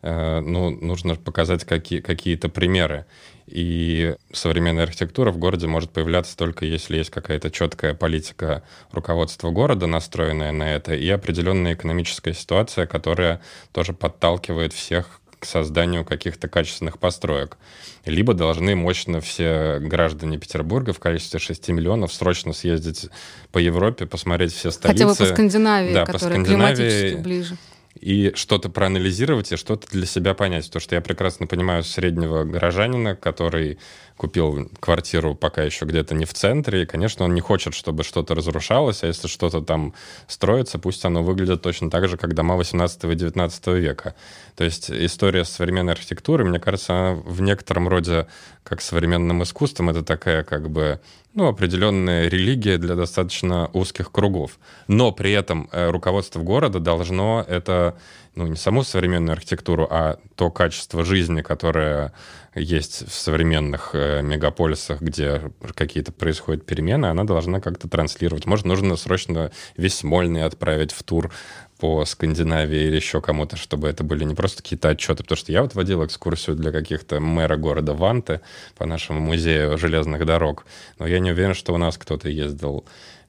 [0.02, 3.06] э, ну, нужно показать какие, какие-то примеры.
[3.48, 9.88] И современная архитектура в городе может появляться только если есть какая-то четкая политика руководства города,
[9.88, 17.00] настроенная на это, и определенная экономическая ситуация, которая тоже подталкивает всех к созданию каких-то качественных
[17.00, 17.58] построек.
[18.06, 23.08] Либо должны мощно все граждане Петербурга в количестве 6 миллионов срочно съездить
[23.52, 25.06] по Европе, посмотреть все столицы.
[25.06, 27.58] Хотя бы по Скандинавии, да, которая по Скандинавии, климатически ближе
[28.02, 30.66] и что-то проанализировать и что-то для себя понять.
[30.68, 33.80] Потому что я прекрасно понимаю среднего горожанина, который
[34.18, 38.36] купил квартиру пока еще где-то не в центре, и, конечно, он не хочет, чтобы что-то
[38.36, 39.94] разрушалось, а если что-то там
[40.28, 44.16] строится, пусть оно выглядит точно так же, как дома 18 и 19 века.
[44.56, 48.28] То есть история современной архитектуры, мне кажется, она в некотором роде,
[48.64, 51.00] как современным искусством, это такая как бы
[51.38, 54.58] ну, определенная религия для достаточно узких кругов.
[54.88, 57.96] Но при этом э, руководство города должно это
[58.38, 62.14] ну, не саму современную архитектуру, а то качество жизни, которое
[62.54, 68.46] есть в современных э, мегаполисах, где какие-то происходят перемены, она должна как-то транслировать.
[68.46, 71.32] Может, нужно срочно весь Смольный отправить в тур
[71.80, 75.64] по Скандинавии или еще кому-то, чтобы это были не просто какие-то отчеты, потому что я
[75.64, 78.42] вот водил экскурсию для каких-то мэра города Ванты
[78.78, 80.66] по нашему музею железных дорог,
[81.00, 82.86] но я не уверен, что у нас кто-то ездил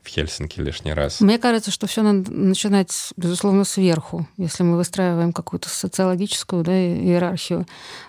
[0.09, 1.21] в Хельсинки лишний раз.
[1.21, 7.67] Мне кажется, что все надо начинать, безусловно, сверху, если мы выстраиваем какую-то социологическую да, иерархию.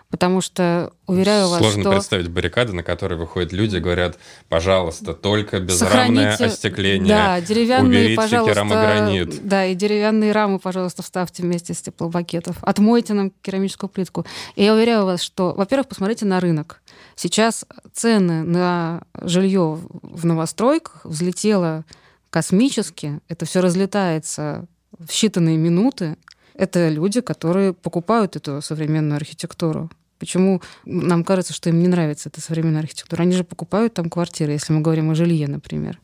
[0.10, 1.92] Потому что, уверяю вас, Сложно что...
[1.92, 6.46] представить баррикады, на которые выходят люди и говорят, пожалуйста, только безрамное Сохраните...
[6.46, 9.48] остекление, да, деревянные, уберите пожалуйста, керамогранит.
[9.48, 12.58] Да, и деревянные рамы, пожалуйста, вставьте вместе с теплопакетов.
[12.62, 14.26] Отмойте нам керамическую плитку.
[14.56, 16.82] И я уверяю вас, что, во-первых, посмотрите на рынок.
[17.22, 21.84] Сейчас цены на жилье в новостройках взлетело
[22.30, 23.20] космически.
[23.28, 24.68] Это все разлетается
[24.98, 26.16] в считанные минуты.
[26.54, 29.92] Это люди, которые покупают эту современную архитектуру.
[30.18, 33.24] Почему нам кажется, что им не нравится эта современная архитектура?
[33.24, 36.00] Они же покупают там квартиры, если мы говорим о жилье, например.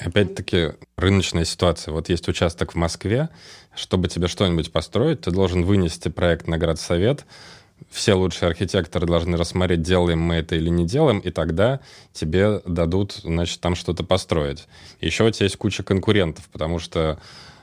[0.00, 1.92] Опять-таки, рыночная ситуация.
[1.92, 3.28] Вот есть участок в Москве.
[3.76, 7.24] Чтобы тебе что-нибудь построить, ты должен вынести проект на градсовет.
[7.90, 11.80] Все лучшие архитекторы должны рассмотреть, делаем мы это или не делаем, и тогда
[12.12, 14.66] тебе дадут, значит, там что-то построить.
[15.00, 17.18] Еще у тебя есть куча конкурентов, потому что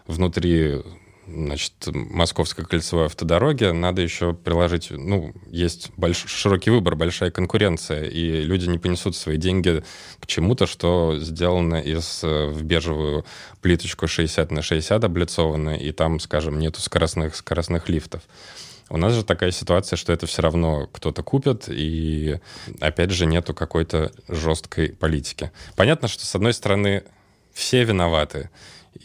[0.07, 0.81] внутри
[1.27, 8.41] значит, Московской кольцевой автодороги, надо еще приложить, ну, есть больш, широкий выбор, большая конкуренция, и
[8.41, 9.83] люди не понесут свои деньги
[10.19, 13.25] к чему-то, что сделано из, э, в бежевую
[13.61, 18.23] плиточку 60 на 60 облицовано, и там, скажем, нету скоростных, скоростных лифтов.
[18.93, 22.39] У нас же такая ситуация, что это все равно кто-то купит, и
[22.79, 25.51] опять же нету какой-то жесткой политики.
[25.75, 27.03] Понятно, что с одной стороны
[27.53, 28.51] все виноваты,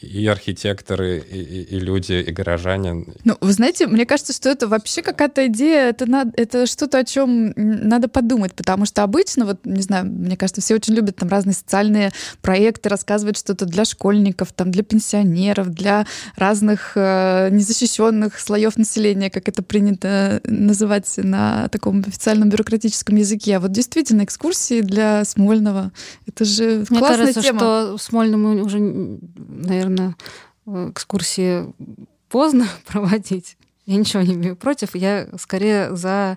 [0.01, 3.07] и архитекторы, и, и, и люди, и горожане.
[3.25, 7.05] Ну, вы знаете, мне кажется, что это вообще какая-то идея, это, надо, это что-то, о
[7.05, 11.29] чем надо подумать, потому что обычно, вот, не знаю, мне кажется, все очень любят там
[11.29, 18.77] разные социальные проекты, рассказывать что-то для школьников, там, для пенсионеров, для разных э, незащищенных слоев
[18.77, 23.57] населения, как это принято называть на таком официальном бюрократическом языке.
[23.57, 25.91] А вот действительно, экскурсии для Смольного,
[26.27, 27.59] это же Мне классная кажется, тема.
[27.59, 30.17] что Смольному уже, наверное, наверное,
[30.91, 31.73] экскурсии
[32.29, 33.57] поздно проводить.
[33.87, 34.95] Я ничего не имею против.
[34.95, 36.37] Я скорее за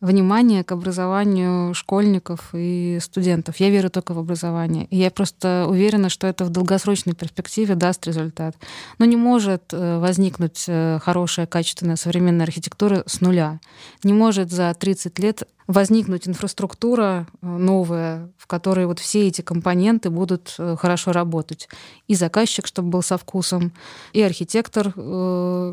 [0.00, 3.56] внимание к образованию школьников и студентов.
[3.56, 4.86] Я верю только в образование.
[4.90, 8.56] И я просто уверена, что это в долгосрочной перспективе даст результат.
[8.98, 13.58] Но не может э, возникнуть э, хорошая, качественная современная архитектура с нуля.
[14.04, 20.10] Не может за 30 лет возникнуть инфраструктура э, новая, в которой вот все эти компоненты
[20.10, 21.68] будут хорошо работать.
[22.06, 23.72] И заказчик, чтобы был со вкусом,
[24.12, 24.92] и архитектор,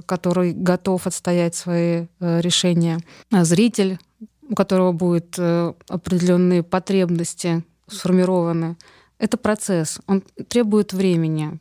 [0.05, 2.99] который готов отстоять свои решения,
[3.31, 3.99] а зритель,
[4.49, 8.77] у которого будут определенные потребности сформированы.
[9.19, 11.59] Это процесс, он требует времени.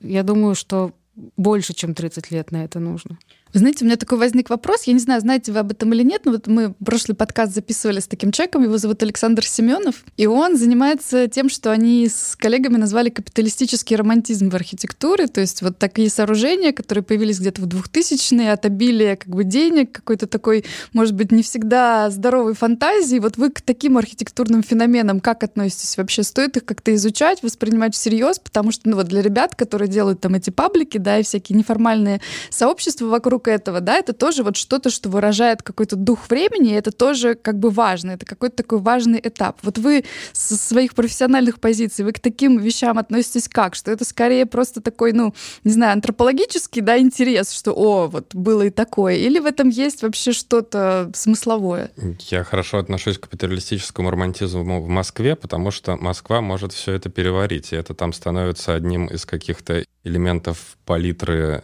[0.00, 0.92] Я думаю, что
[1.36, 3.18] больше, чем 30 лет на это нужно.
[3.52, 4.84] Вы знаете, у меня такой возник вопрос.
[4.84, 7.98] Я не знаю, знаете вы об этом или нет, но вот мы прошлый подкаст записывали
[7.98, 12.76] с таким человеком, его зовут Александр Семенов, и он занимается тем, что они с коллегами
[12.76, 18.52] назвали капиталистический романтизм в архитектуре, то есть вот такие сооружения, которые появились где-то в 2000-е,
[18.52, 23.18] от обилия как бы денег, какой-то такой, может быть, не всегда здоровой фантазии.
[23.18, 26.22] Вот вы к таким архитектурным феноменам как относитесь вообще?
[26.22, 30.34] Стоит их как-то изучать, воспринимать всерьез, потому что ну, вот для ребят, которые делают там
[30.34, 32.20] эти паблики, да, и всякие неформальные
[32.50, 36.90] сообщества вокруг вокруг этого, да, это тоже вот что-то, что выражает какой-то дух времени, это
[36.90, 39.58] тоже как бы важно, это какой-то такой важный этап.
[39.62, 43.74] Вот вы со своих профессиональных позиций, вы к таким вещам относитесь как?
[43.74, 45.34] Что это скорее просто такой, ну,
[45.64, 50.02] не знаю, антропологический, да, интерес, что, о, вот было и такое, или в этом есть
[50.02, 51.90] вообще что-то смысловое?
[52.30, 57.72] Я хорошо отношусь к капиталистическому романтизму в Москве, потому что Москва может все это переварить,
[57.72, 61.62] и это там становится одним из каких-то элементов палитры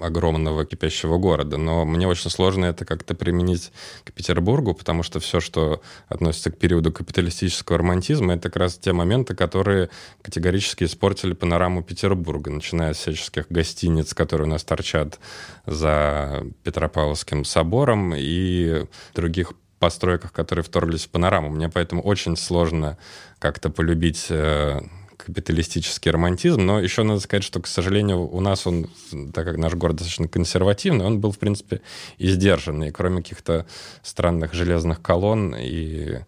[0.00, 1.56] огромного кипящего города.
[1.56, 3.72] Но мне очень сложно это как-то применить
[4.04, 8.92] к Петербургу, потому что все, что относится к периоду капиталистического романтизма, это как раз те
[8.92, 9.90] моменты, которые
[10.22, 15.18] категорически испортили панораму Петербурга, начиная с всяческих гостиниц, которые у нас торчат
[15.66, 21.50] за Петропавловским собором и других постройках, которые вторглись в панораму.
[21.50, 22.96] Мне поэтому очень сложно
[23.38, 24.80] как-то полюбить э,
[25.16, 28.88] капиталистический романтизм, но еще надо сказать, что, к сожалению, у нас он,
[29.32, 31.80] так как наш город достаточно консервативный, он был, в принципе,
[32.18, 33.66] и сдержанный, кроме каких-то
[34.02, 36.20] странных железных колонн и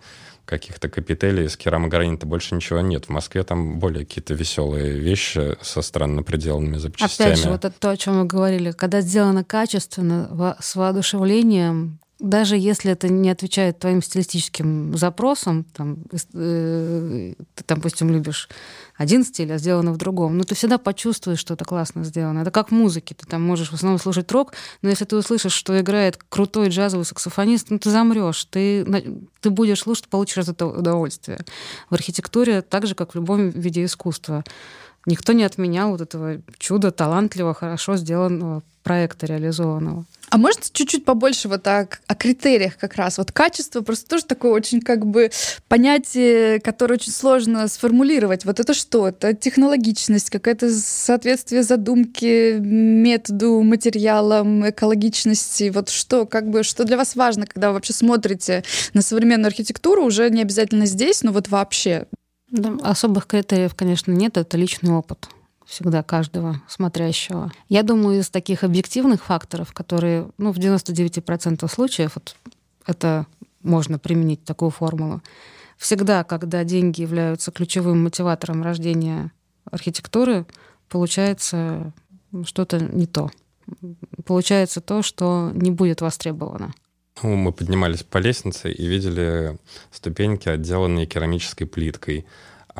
[0.49, 3.05] каких-то капителей из керамогранита больше ничего нет.
[3.05, 7.32] В Москве там более какие-то веселые вещи со странно приделанными запчастями.
[7.32, 8.72] Опять же, вот это то, о чем мы говорили.
[8.72, 15.99] Когда сделано качественно, с воодушевлением, даже если это не отвечает твоим стилистическим запросам, там,
[16.35, 18.49] э, ты, допустим, любишь
[18.97, 22.41] один стиль, а сделано в другом, но ты всегда почувствуешь, что это классно сделано.
[22.41, 23.14] Это как музыке.
[23.14, 27.07] Ты там можешь в основном слушать рок, но если ты услышишь, что играет крутой джазовый
[27.07, 28.85] саксофонист, ну ты замрешь, ты,
[29.41, 31.39] ты будешь слушать, получишь от этого удовольствие.
[31.89, 34.43] В архитектуре так же, как в любом виде искусства.
[35.07, 40.05] Никто не отменял вот этого чуда талантливого, хорошо сделанного проекта реализованного.
[40.31, 43.18] А может чуть-чуть побольше вот так о критериях как раз?
[43.18, 45.31] Вот качество просто тоже такое очень как бы
[45.68, 48.45] понятие, которое очень сложно сформулировать.
[48.45, 49.09] Вот это что?
[49.09, 55.70] Это технологичность, какое-то соответствие задумке, методу, материалам, экологичности.
[55.70, 60.05] Вот что, как бы, что для вас важно, когда вы вообще смотрите на современную архитектуру,
[60.05, 62.07] уже не обязательно здесь, но вот вообще?
[62.51, 65.29] Да, особых критериев, конечно, нет, это личный опыт
[65.69, 67.53] всегда каждого смотрящего.
[67.69, 72.35] Я думаю, из таких объективных факторов, которые ну, в 99% случаев вот,
[72.87, 73.27] это
[73.62, 75.23] можно применить такую формулу.
[75.77, 79.31] Всегда, когда деньги являются ключевым мотиватором рождения
[79.71, 80.47] архитектуры,
[80.89, 81.93] получается
[82.45, 83.31] что-то не то.
[84.25, 86.73] Получается то, что не будет востребовано.
[87.23, 89.59] Ну, мы поднимались по лестнице и видели
[89.93, 92.25] ступеньки, отделанные керамической плиткой.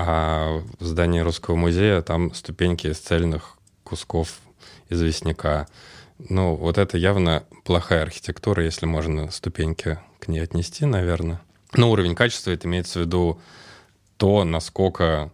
[0.01, 4.39] А в здании Русского музея там ступеньки из цельных кусков
[4.89, 5.67] известняка.
[6.21, 11.41] Ну, вот это явно плохая архитектура, если можно ступеньки к ней отнести, наверное.
[11.75, 13.41] Но уровень качества, это имеется в виду
[14.19, 15.33] то, насколько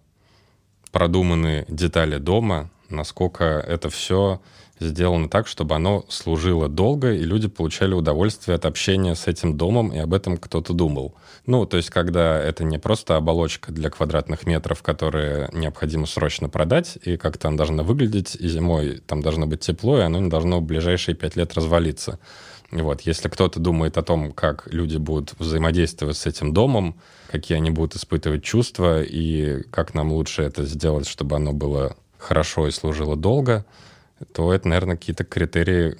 [0.92, 4.40] продуманы детали дома, насколько это все
[4.80, 9.92] сделано так, чтобы оно служило долго, и люди получали удовольствие от общения с этим домом,
[9.92, 11.14] и об этом кто-то думал.
[11.46, 16.98] Ну, то есть, когда это не просто оболочка для квадратных метров, которые необходимо срочно продать,
[17.02, 20.60] и как-то она должна выглядеть, и зимой там должно быть тепло, и оно не должно
[20.60, 22.18] в ближайшие пять лет развалиться.
[22.70, 26.96] Вот, если кто-то думает о том, как люди будут взаимодействовать с этим домом,
[27.30, 32.66] какие они будут испытывать чувства, и как нам лучше это сделать, чтобы оно было хорошо
[32.66, 33.64] и служило долго,
[34.32, 35.96] то это, наверное, какие-то критерии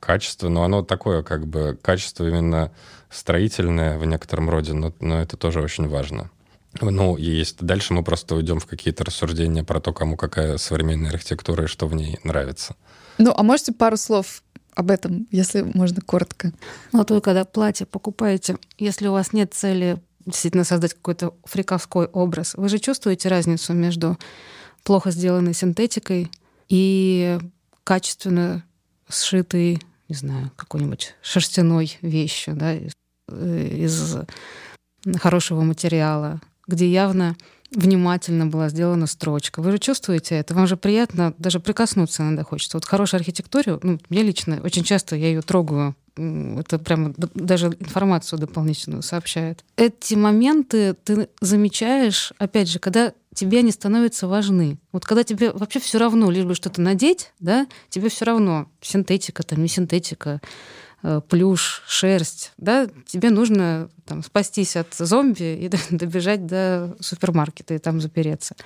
[0.00, 0.48] качества.
[0.48, 2.72] Но оно такое, как бы, качество именно
[3.10, 6.30] строительное в некотором роде, но, но это тоже очень важно.
[6.80, 11.10] Ну, и есть дальше мы просто уйдем в какие-то рассуждения про то, кому какая современная
[11.10, 12.76] архитектура и что в ней нравится.
[13.18, 14.42] Ну, а можете пару слов
[14.74, 16.52] об этом, если можно коротко?
[16.92, 22.06] Ну, вот вы когда платье покупаете, если у вас нет цели действительно создать какой-то фриковской
[22.06, 24.18] образ, вы же чувствуете разницу между
[24.84, 26.30] плохо сделанной синтетикой
[26.68, 27.38] и
[27.86, 28.64] качественно
[29.08, 34.16] сшитой, не знаю, какой-нибудь шерстяной вещью, да, э, из
[35.20, 37.36] хорошего материала, где явно
[37.70, 39.62] внимательно была сделана строчка.
[39.62, 42.76] Вы же чувствуете это, вам же приятно даже прикоснуться иногда хочется.
[42.76, 48.38] Вот хорошая архитектура, ну, мне лично, очень часто я ее трогаю это прямо даже информацию
[48.38, 49.64] дополнительную сообщает.
[49.76, 54.78] Эти моменты ты замечаешь, опять же, когда тебе они становятся важны.
[54.92, 59.42] Вот когда тебе вообще все равно, лишь бы что-то надеть, да, тебе все равно синтетика,
[59.42, 60.40] там не синтетика,
[61.02, 67.78] э, плюш, шерсть, да, тебе нужно там, спастись от зомби и добежать до супермаркета и
[67.78, 68.56] там запереться.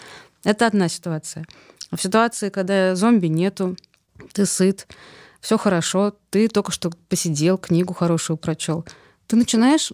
[0.44, 1.44] Это одна ситуация.
[1.90, 3.76] В ситуации, когда зомби нету,
[4.32, 4.86] ты сыт,
[5.40, 8.86] все хорошо, ты только что посидел, книгу хорошую прочел,
[9.26, 9.92] ты начинаешь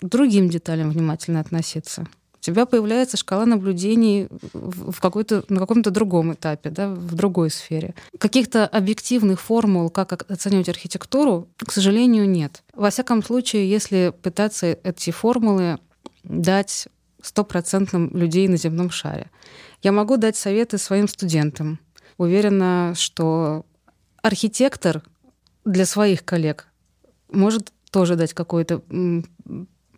[0.00, 2.06] другим деталям внимательно относиться.
[2.42, 7.94] Тебя появляется шкала наблюдений в какой-то, на каком-то другом этапе, да, в другой сфере.
[8.18, 12.64] Каких-то объективных формул, как оценивать архитектуру, к сожалению, нет.
[12.74, 15.78] Во всяком случае, если пытаться эти формулы
[16.24, 16.88] дать
[17.22, 19.30] стопроцентным людей на земном шаре.
[19.80, 21.78] Я могу дать советы своим студентам.
[22.18, 23.64] Уверена, что
[24.20, 25.04] архитектор
[25.64, 26.66] для своих коллег
[27.30, 28.82] может тоже дать какой-то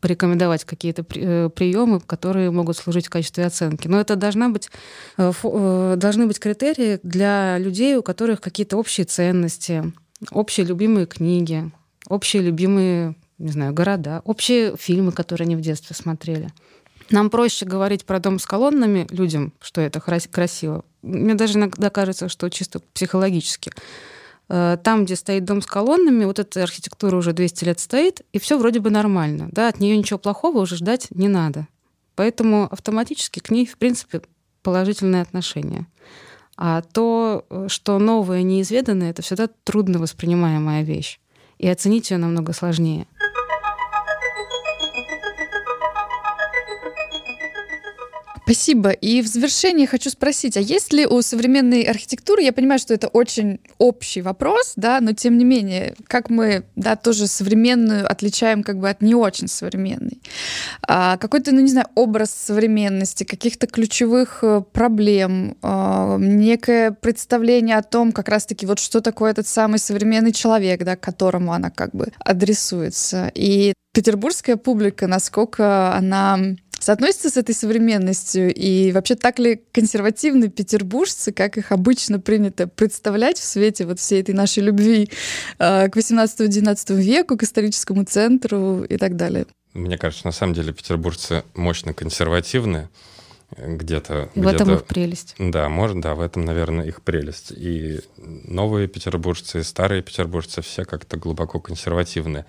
[0.05, 3.89] порекомендовать какие-то э, приемы, которые могут служить в качестве оценки.
[3.89, 4.69] Но это должна быть,
[5.17, 9.83] э, э, должны быть критерии для людей, у которых какие-то общие ценности,
[10.31, 11.71] общие любимые книги,
[12.07, 16.51] общие любимые, не знаю, города, общие фильмы, которые они в детстве смотрели.
[17.09, 20.85] Нам проще говорить про дом с колоннами людям, что это красиво.
[21.01, 23.73] Мне даже иногда кажется, что чисто психологически.
[24.49, 28.39] Э, там, где стоит дом с колоннами, вот эта архитектура уже 200 лет стоит, и
[28.39, 29.49] все вроде бы нормально.
[29.53, 31.67] Да, от нее ничего плохого уже ждать не надо.
[32.15, 34.23] Поэтому автоматически к ней, в принципе,
[34.63, 35.87] положительное отношение.
[36.57, 41.21] А то, э, что новое, неизведанное, это всегда трудно воспринимаемая вещь.
[41.59, 43.07] И оценить ее намного сложнее.
[48.45, 48.91] Спасибо.
[48.91, 53.09] И в завершении хочу спросить, а есть ли у современной архитектуры, я понимаю, что это
[53.09, 58.79] очень общий вопрос, да, но тем не менее, как мы, да, тоже современную отличаем как
[58.79, 60.21] бы от не очень современной,
[60.87, 67.83] а, какой-то, ну не знаю, образ современности, каких-то ключевых э, проблем, а, некое представление о
[67.83, 71.93] том, как раз-таки вот что такое этот самый современный человек, да, к которому она как
[71.93, 73.33] бы адресуется.
[73.35, 76.39] И петербургская публика, насколько она
[76.85, 78.53] соотносится с этой современностью?
[78.55, 84.21] И вообще так ли консервативны петербуржцы, как их обычно принято представлять в свете вот всей
[84.21, 85.11] этой нашей любви
[85.59, 89.47] э, к 18-19 веку, к историческому центру и так далее?
[89.73, 92.89] Мне кажется, на самом деле петербуржцы мощно консервативны
[93.57, 94.31] где-то.
[94.35, 95.35] В этом их прелесть.
[95.39, 97.53] Да, может, да, в этом, наверное, их прелесть.
[97.53, 102.45] И новые петербуржцы, и старые петербуржцы все как-то глубоко консервативны.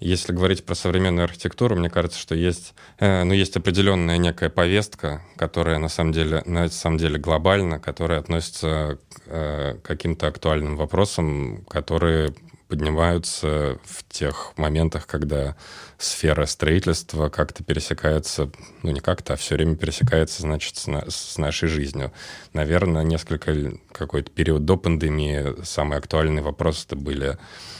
[0.00, 5.22] Если говорить про современную архитектуру, мне кажется, что есть, э, ну, есть определенная некая повестка,
[5.36, 11.64] которая на самом деле, на самом деле глобальна, которая относится к э, каким-то актуальным вопросам,
[11.68, 12.32] которые
[12.68, 15.56] поднимаются в тех моментах, когда
[15.98, 18.50] сфера строительства как-то пересекается,
[18.82, 22.12] ну не как-то, а все время пересекается, значит, с, на, с нашей жизнью.
[22.52, 27.36] Наверное, несколько, какой-то период до пандемии самые актуальные вопросы это были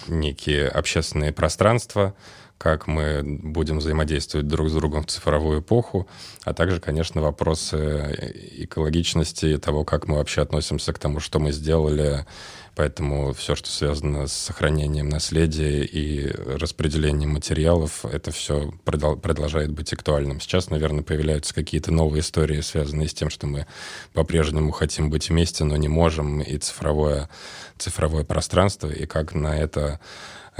[0.08, 2.14] некие общественные пространства,
[2.58, 6.08] как мы будем взаимодействовать друг с другом в цифровую эпоху,
[6.42, 12.26] а также, конечно, вопросы экологичности, того, как мы вообще относимся к тому, что мы сделали
[12.78, 20.40] Поэтому все, что связано с сохранением наследия и распределением материалов, это все продолжает быть актуальным.
[20.40, 23.66] Сейчас, наверное, появляются какие-то новые истории, связанные с тем, что мы
[24.12, 27.28] по-прежнему хотим быть вместе, но не можем, и цифровое,
[27.78, 30.00] цифровое пространство, и как на это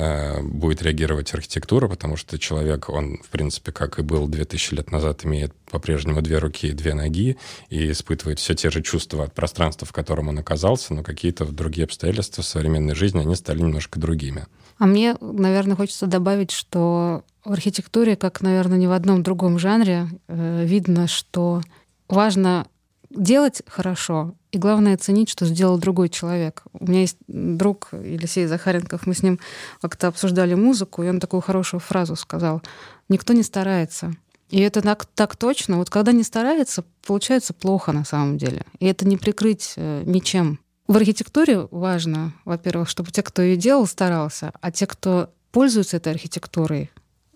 [0.01, 4.92] Э, будет реагировать архитектура, потому что человек, он, в принципе, как и был 2000 лет
[4.92, 7.36] назад, имеет по-прежнему две руки и две ноги
[7.68, 11.84] и испытывает все те же чувства от пространства, в котором он оказался, но какие-то другие
[11.84, 14.46] обстоятельства современной жизни, они стали немножко другими.
[14.78, 20.08] А мне, наверное, хочется добавить, что в архитектуре, как, наверное, ни в одном другом жанре,
[20.28, 21.62] э, видно, что
[22.08, 22.66] важно
[23.10, 26.62] делать хорошо, и главное ценить, что сделал другой человек.
[26.72, 29.40] У меня есть друг Елисей Захаренков, мы с ним
[29.80, 32.62] как-то обсуждали музыку, и он такую хорошую фразу сказал.
[33.08, 34.14] Никто не старается.
[34.50, 35.76] И это так, так точно.
[35.76, 38.64] Вот когда не старается, получается плохо на самом деле.
[38.78, 40.60] И это не прикрыть э, ничем.
[40.89, 46.12] В архитектуре важно, во-первых, чтобы те, кто ее делал, старался, а те, кто пользуются этой
[46.12, 46.91] архитектурой,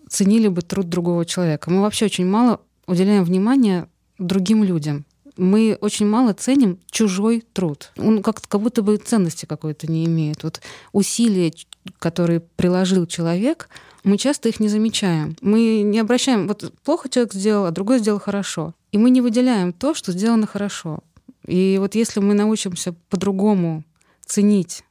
[0.09, 1.69] ценили бы труд другого человека.
[1.69, 3.87] Мы вообще очень мало уделяем внимания
[4.17, 5.05] другим людям
[5.37, 7.91] мы очень мало ценим чужой труд.
[7.97, 10.43] Он как, как будто бы ценности какой-то не имеет.
[10.43, 11.51] Вот усилия,
[11.99, 13.69] которые приложил человек,
[14.03, 15.35] мы часто их не замечаем.
[15.41, 18.73] Мы не обращаем, вот плохо человек сделал, а другой сделал хорошо.
[18.91, 20.99] И мы не выделяем то, что сделано хорошо.
[21.45, 23.83] И вот если мы научимся по-другому
[24.25, 24.83] ценить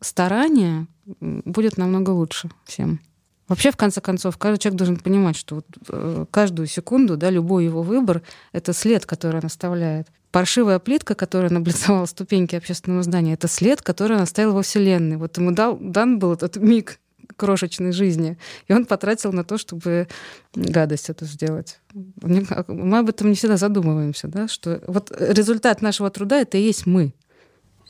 [0.00, 0.86] старания,
[1.20, 3.00] будет намного лучше всем.
[3.48, 7.64] Вообще, в конце концов, каждый человек должен понимать, что вот, э, каждую секунду, да, любой
[7.64, 8.22] его выбор—
[8.52, 10.08] это след, который он оставляет.
[10.30, 15.18] Паршивая плитка, которая наблицовала ступеньки общественного здания, это след, который он оставил во Вселенной.
[15.18, 16.98] Вот ему дал, дан был этот миг
[17.36, 20.08] крошечной жизни, и он потратил на то, чтобы
[20.54, 21.80] гадость эту сделать.
[22.22, 26.86] Мы об этом не всегда задумываемся, да, что вот результат нашего труда— это и есть
[26.86, 27.14] мы.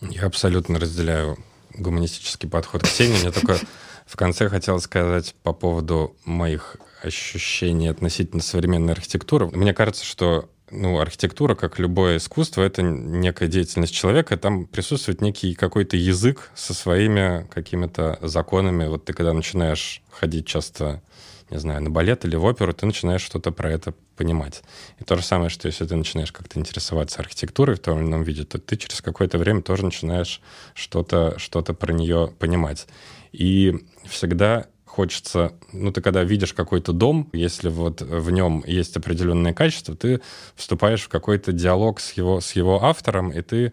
[0.01, 1.39] Я абсолютно разделяю
[1.77, 3.21] гуманистический подход к Ксении.
[3.21, 3.59] Мне только
[4.07, 9.47] в конце хотел сказать по поводу моих ощущений относительно современной архитектуры.
[9.49, 15.55] Мне кажется, что ну, архитектура, как любое искусство, это некая деятельность человека, там присутствует некий
[15.55, 18.87] какой-то язык со своими какими-то законами.
[18.87, 21.03] Вот ты когда начинаешь ходить часто,
[21.51, 24.63] не знаю, на балет или в оперу, ты начинаешь что-то про это понимать.
[24.99, 28.23] И то же самое, что если ты начинаешь как-то интересоваться архитектурой в том или ином
[28.23, 30.41] виде, то ты через какое-то время тоже начинаешь
[30.75, 32.87] что-то что про нее понимать.
[33.33, 33.75] И
[34.07, 39.97] всегда хочется, ну, ты когда видишь какой-то дом, если вот в нем есть определенные качества,
[39.97, 40.21] ты
[40.55, 43.73] вступаешь в какой-то диалог с его, с его автором, и ты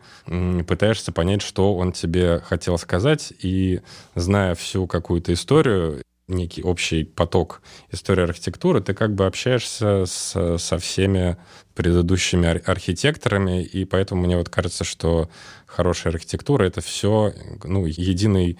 [0.67, 3.81] пытаешься понять, что он тебе хотел сказать, и
[4.15, 7.61] зная всю какую-то историю, некий общий поток
[7.91, 11.37] истории архитектуры, ты как бы общаешься с, со всеми
[11.75, 15.29] предыдущими ар- архитекторами, и поэтому мне вот кажется, что
[15.67, 18.57] хорошая архитектура— это все ну, единый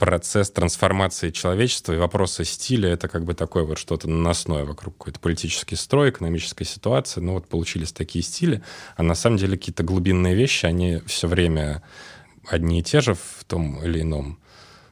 [0.00, 5.20] процесс трансформации человечества и вопросы стиля— это как бы такое вот что-то наносное вокруг какой-то
[5.20, 7.20] политический строй, экономической ситуации.
[7.20, 8.62] Ну вот получились такие стили,
[8.96, 11.82] а на самом деле какие-то глубинные вещи, они все время
[12.46, 14.40] одни и те же в том или ином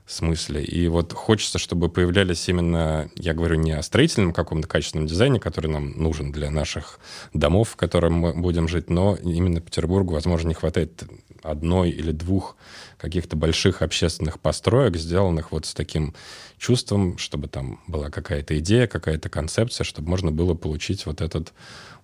[0.04, 0.62] смысле.
[0.62, 5.70] И вот хочется, чтобы появлялись именно, я говорю не о строительном каком-то качественном дизайне, который
[5.70, 7.00] нам нужен для наших
[7.32, 11.02] домов, в котором мы будем жить, но именно Петербургу, возможно, не хватает
[11.42, 12.56] одной или двух
[12.96, 16.14] каких-то больших общественных построек, сделанных вот с таким
[16.58, 21.52] чувством, чтобы там была какая-то идея, какая-то концепция, чтобы можно было получить вот этот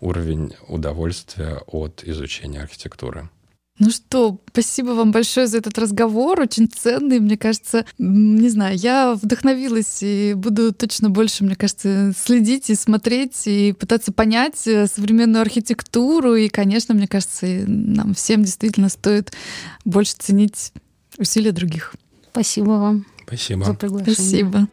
[0.01, 3.29] уровень удовольствия от изучения архитектуры.
[3.81, 7.85] Ну что, спасибо вам большое за этот разговор, очень ценный, мне кажется.
[7.99, 14.13] Не знаю, я вдохновилась и буду точно больше, мне кажется, следить и смотреть и пытаться
[14.13, 16.37] понять э, современную архитектуру.
[16.37, 19.33] И, конечно, мне кажется, нам всем действительно стоит
[19.85, 20.73] больше ценить
[21.19, 21.95] усилия других.
[22.31, 23.07] Спасибо вам.
[23.27, 23.65] Спасибо.
[23.65, 24.15] За приглашение.
[24.15, 24.69] Спасибо.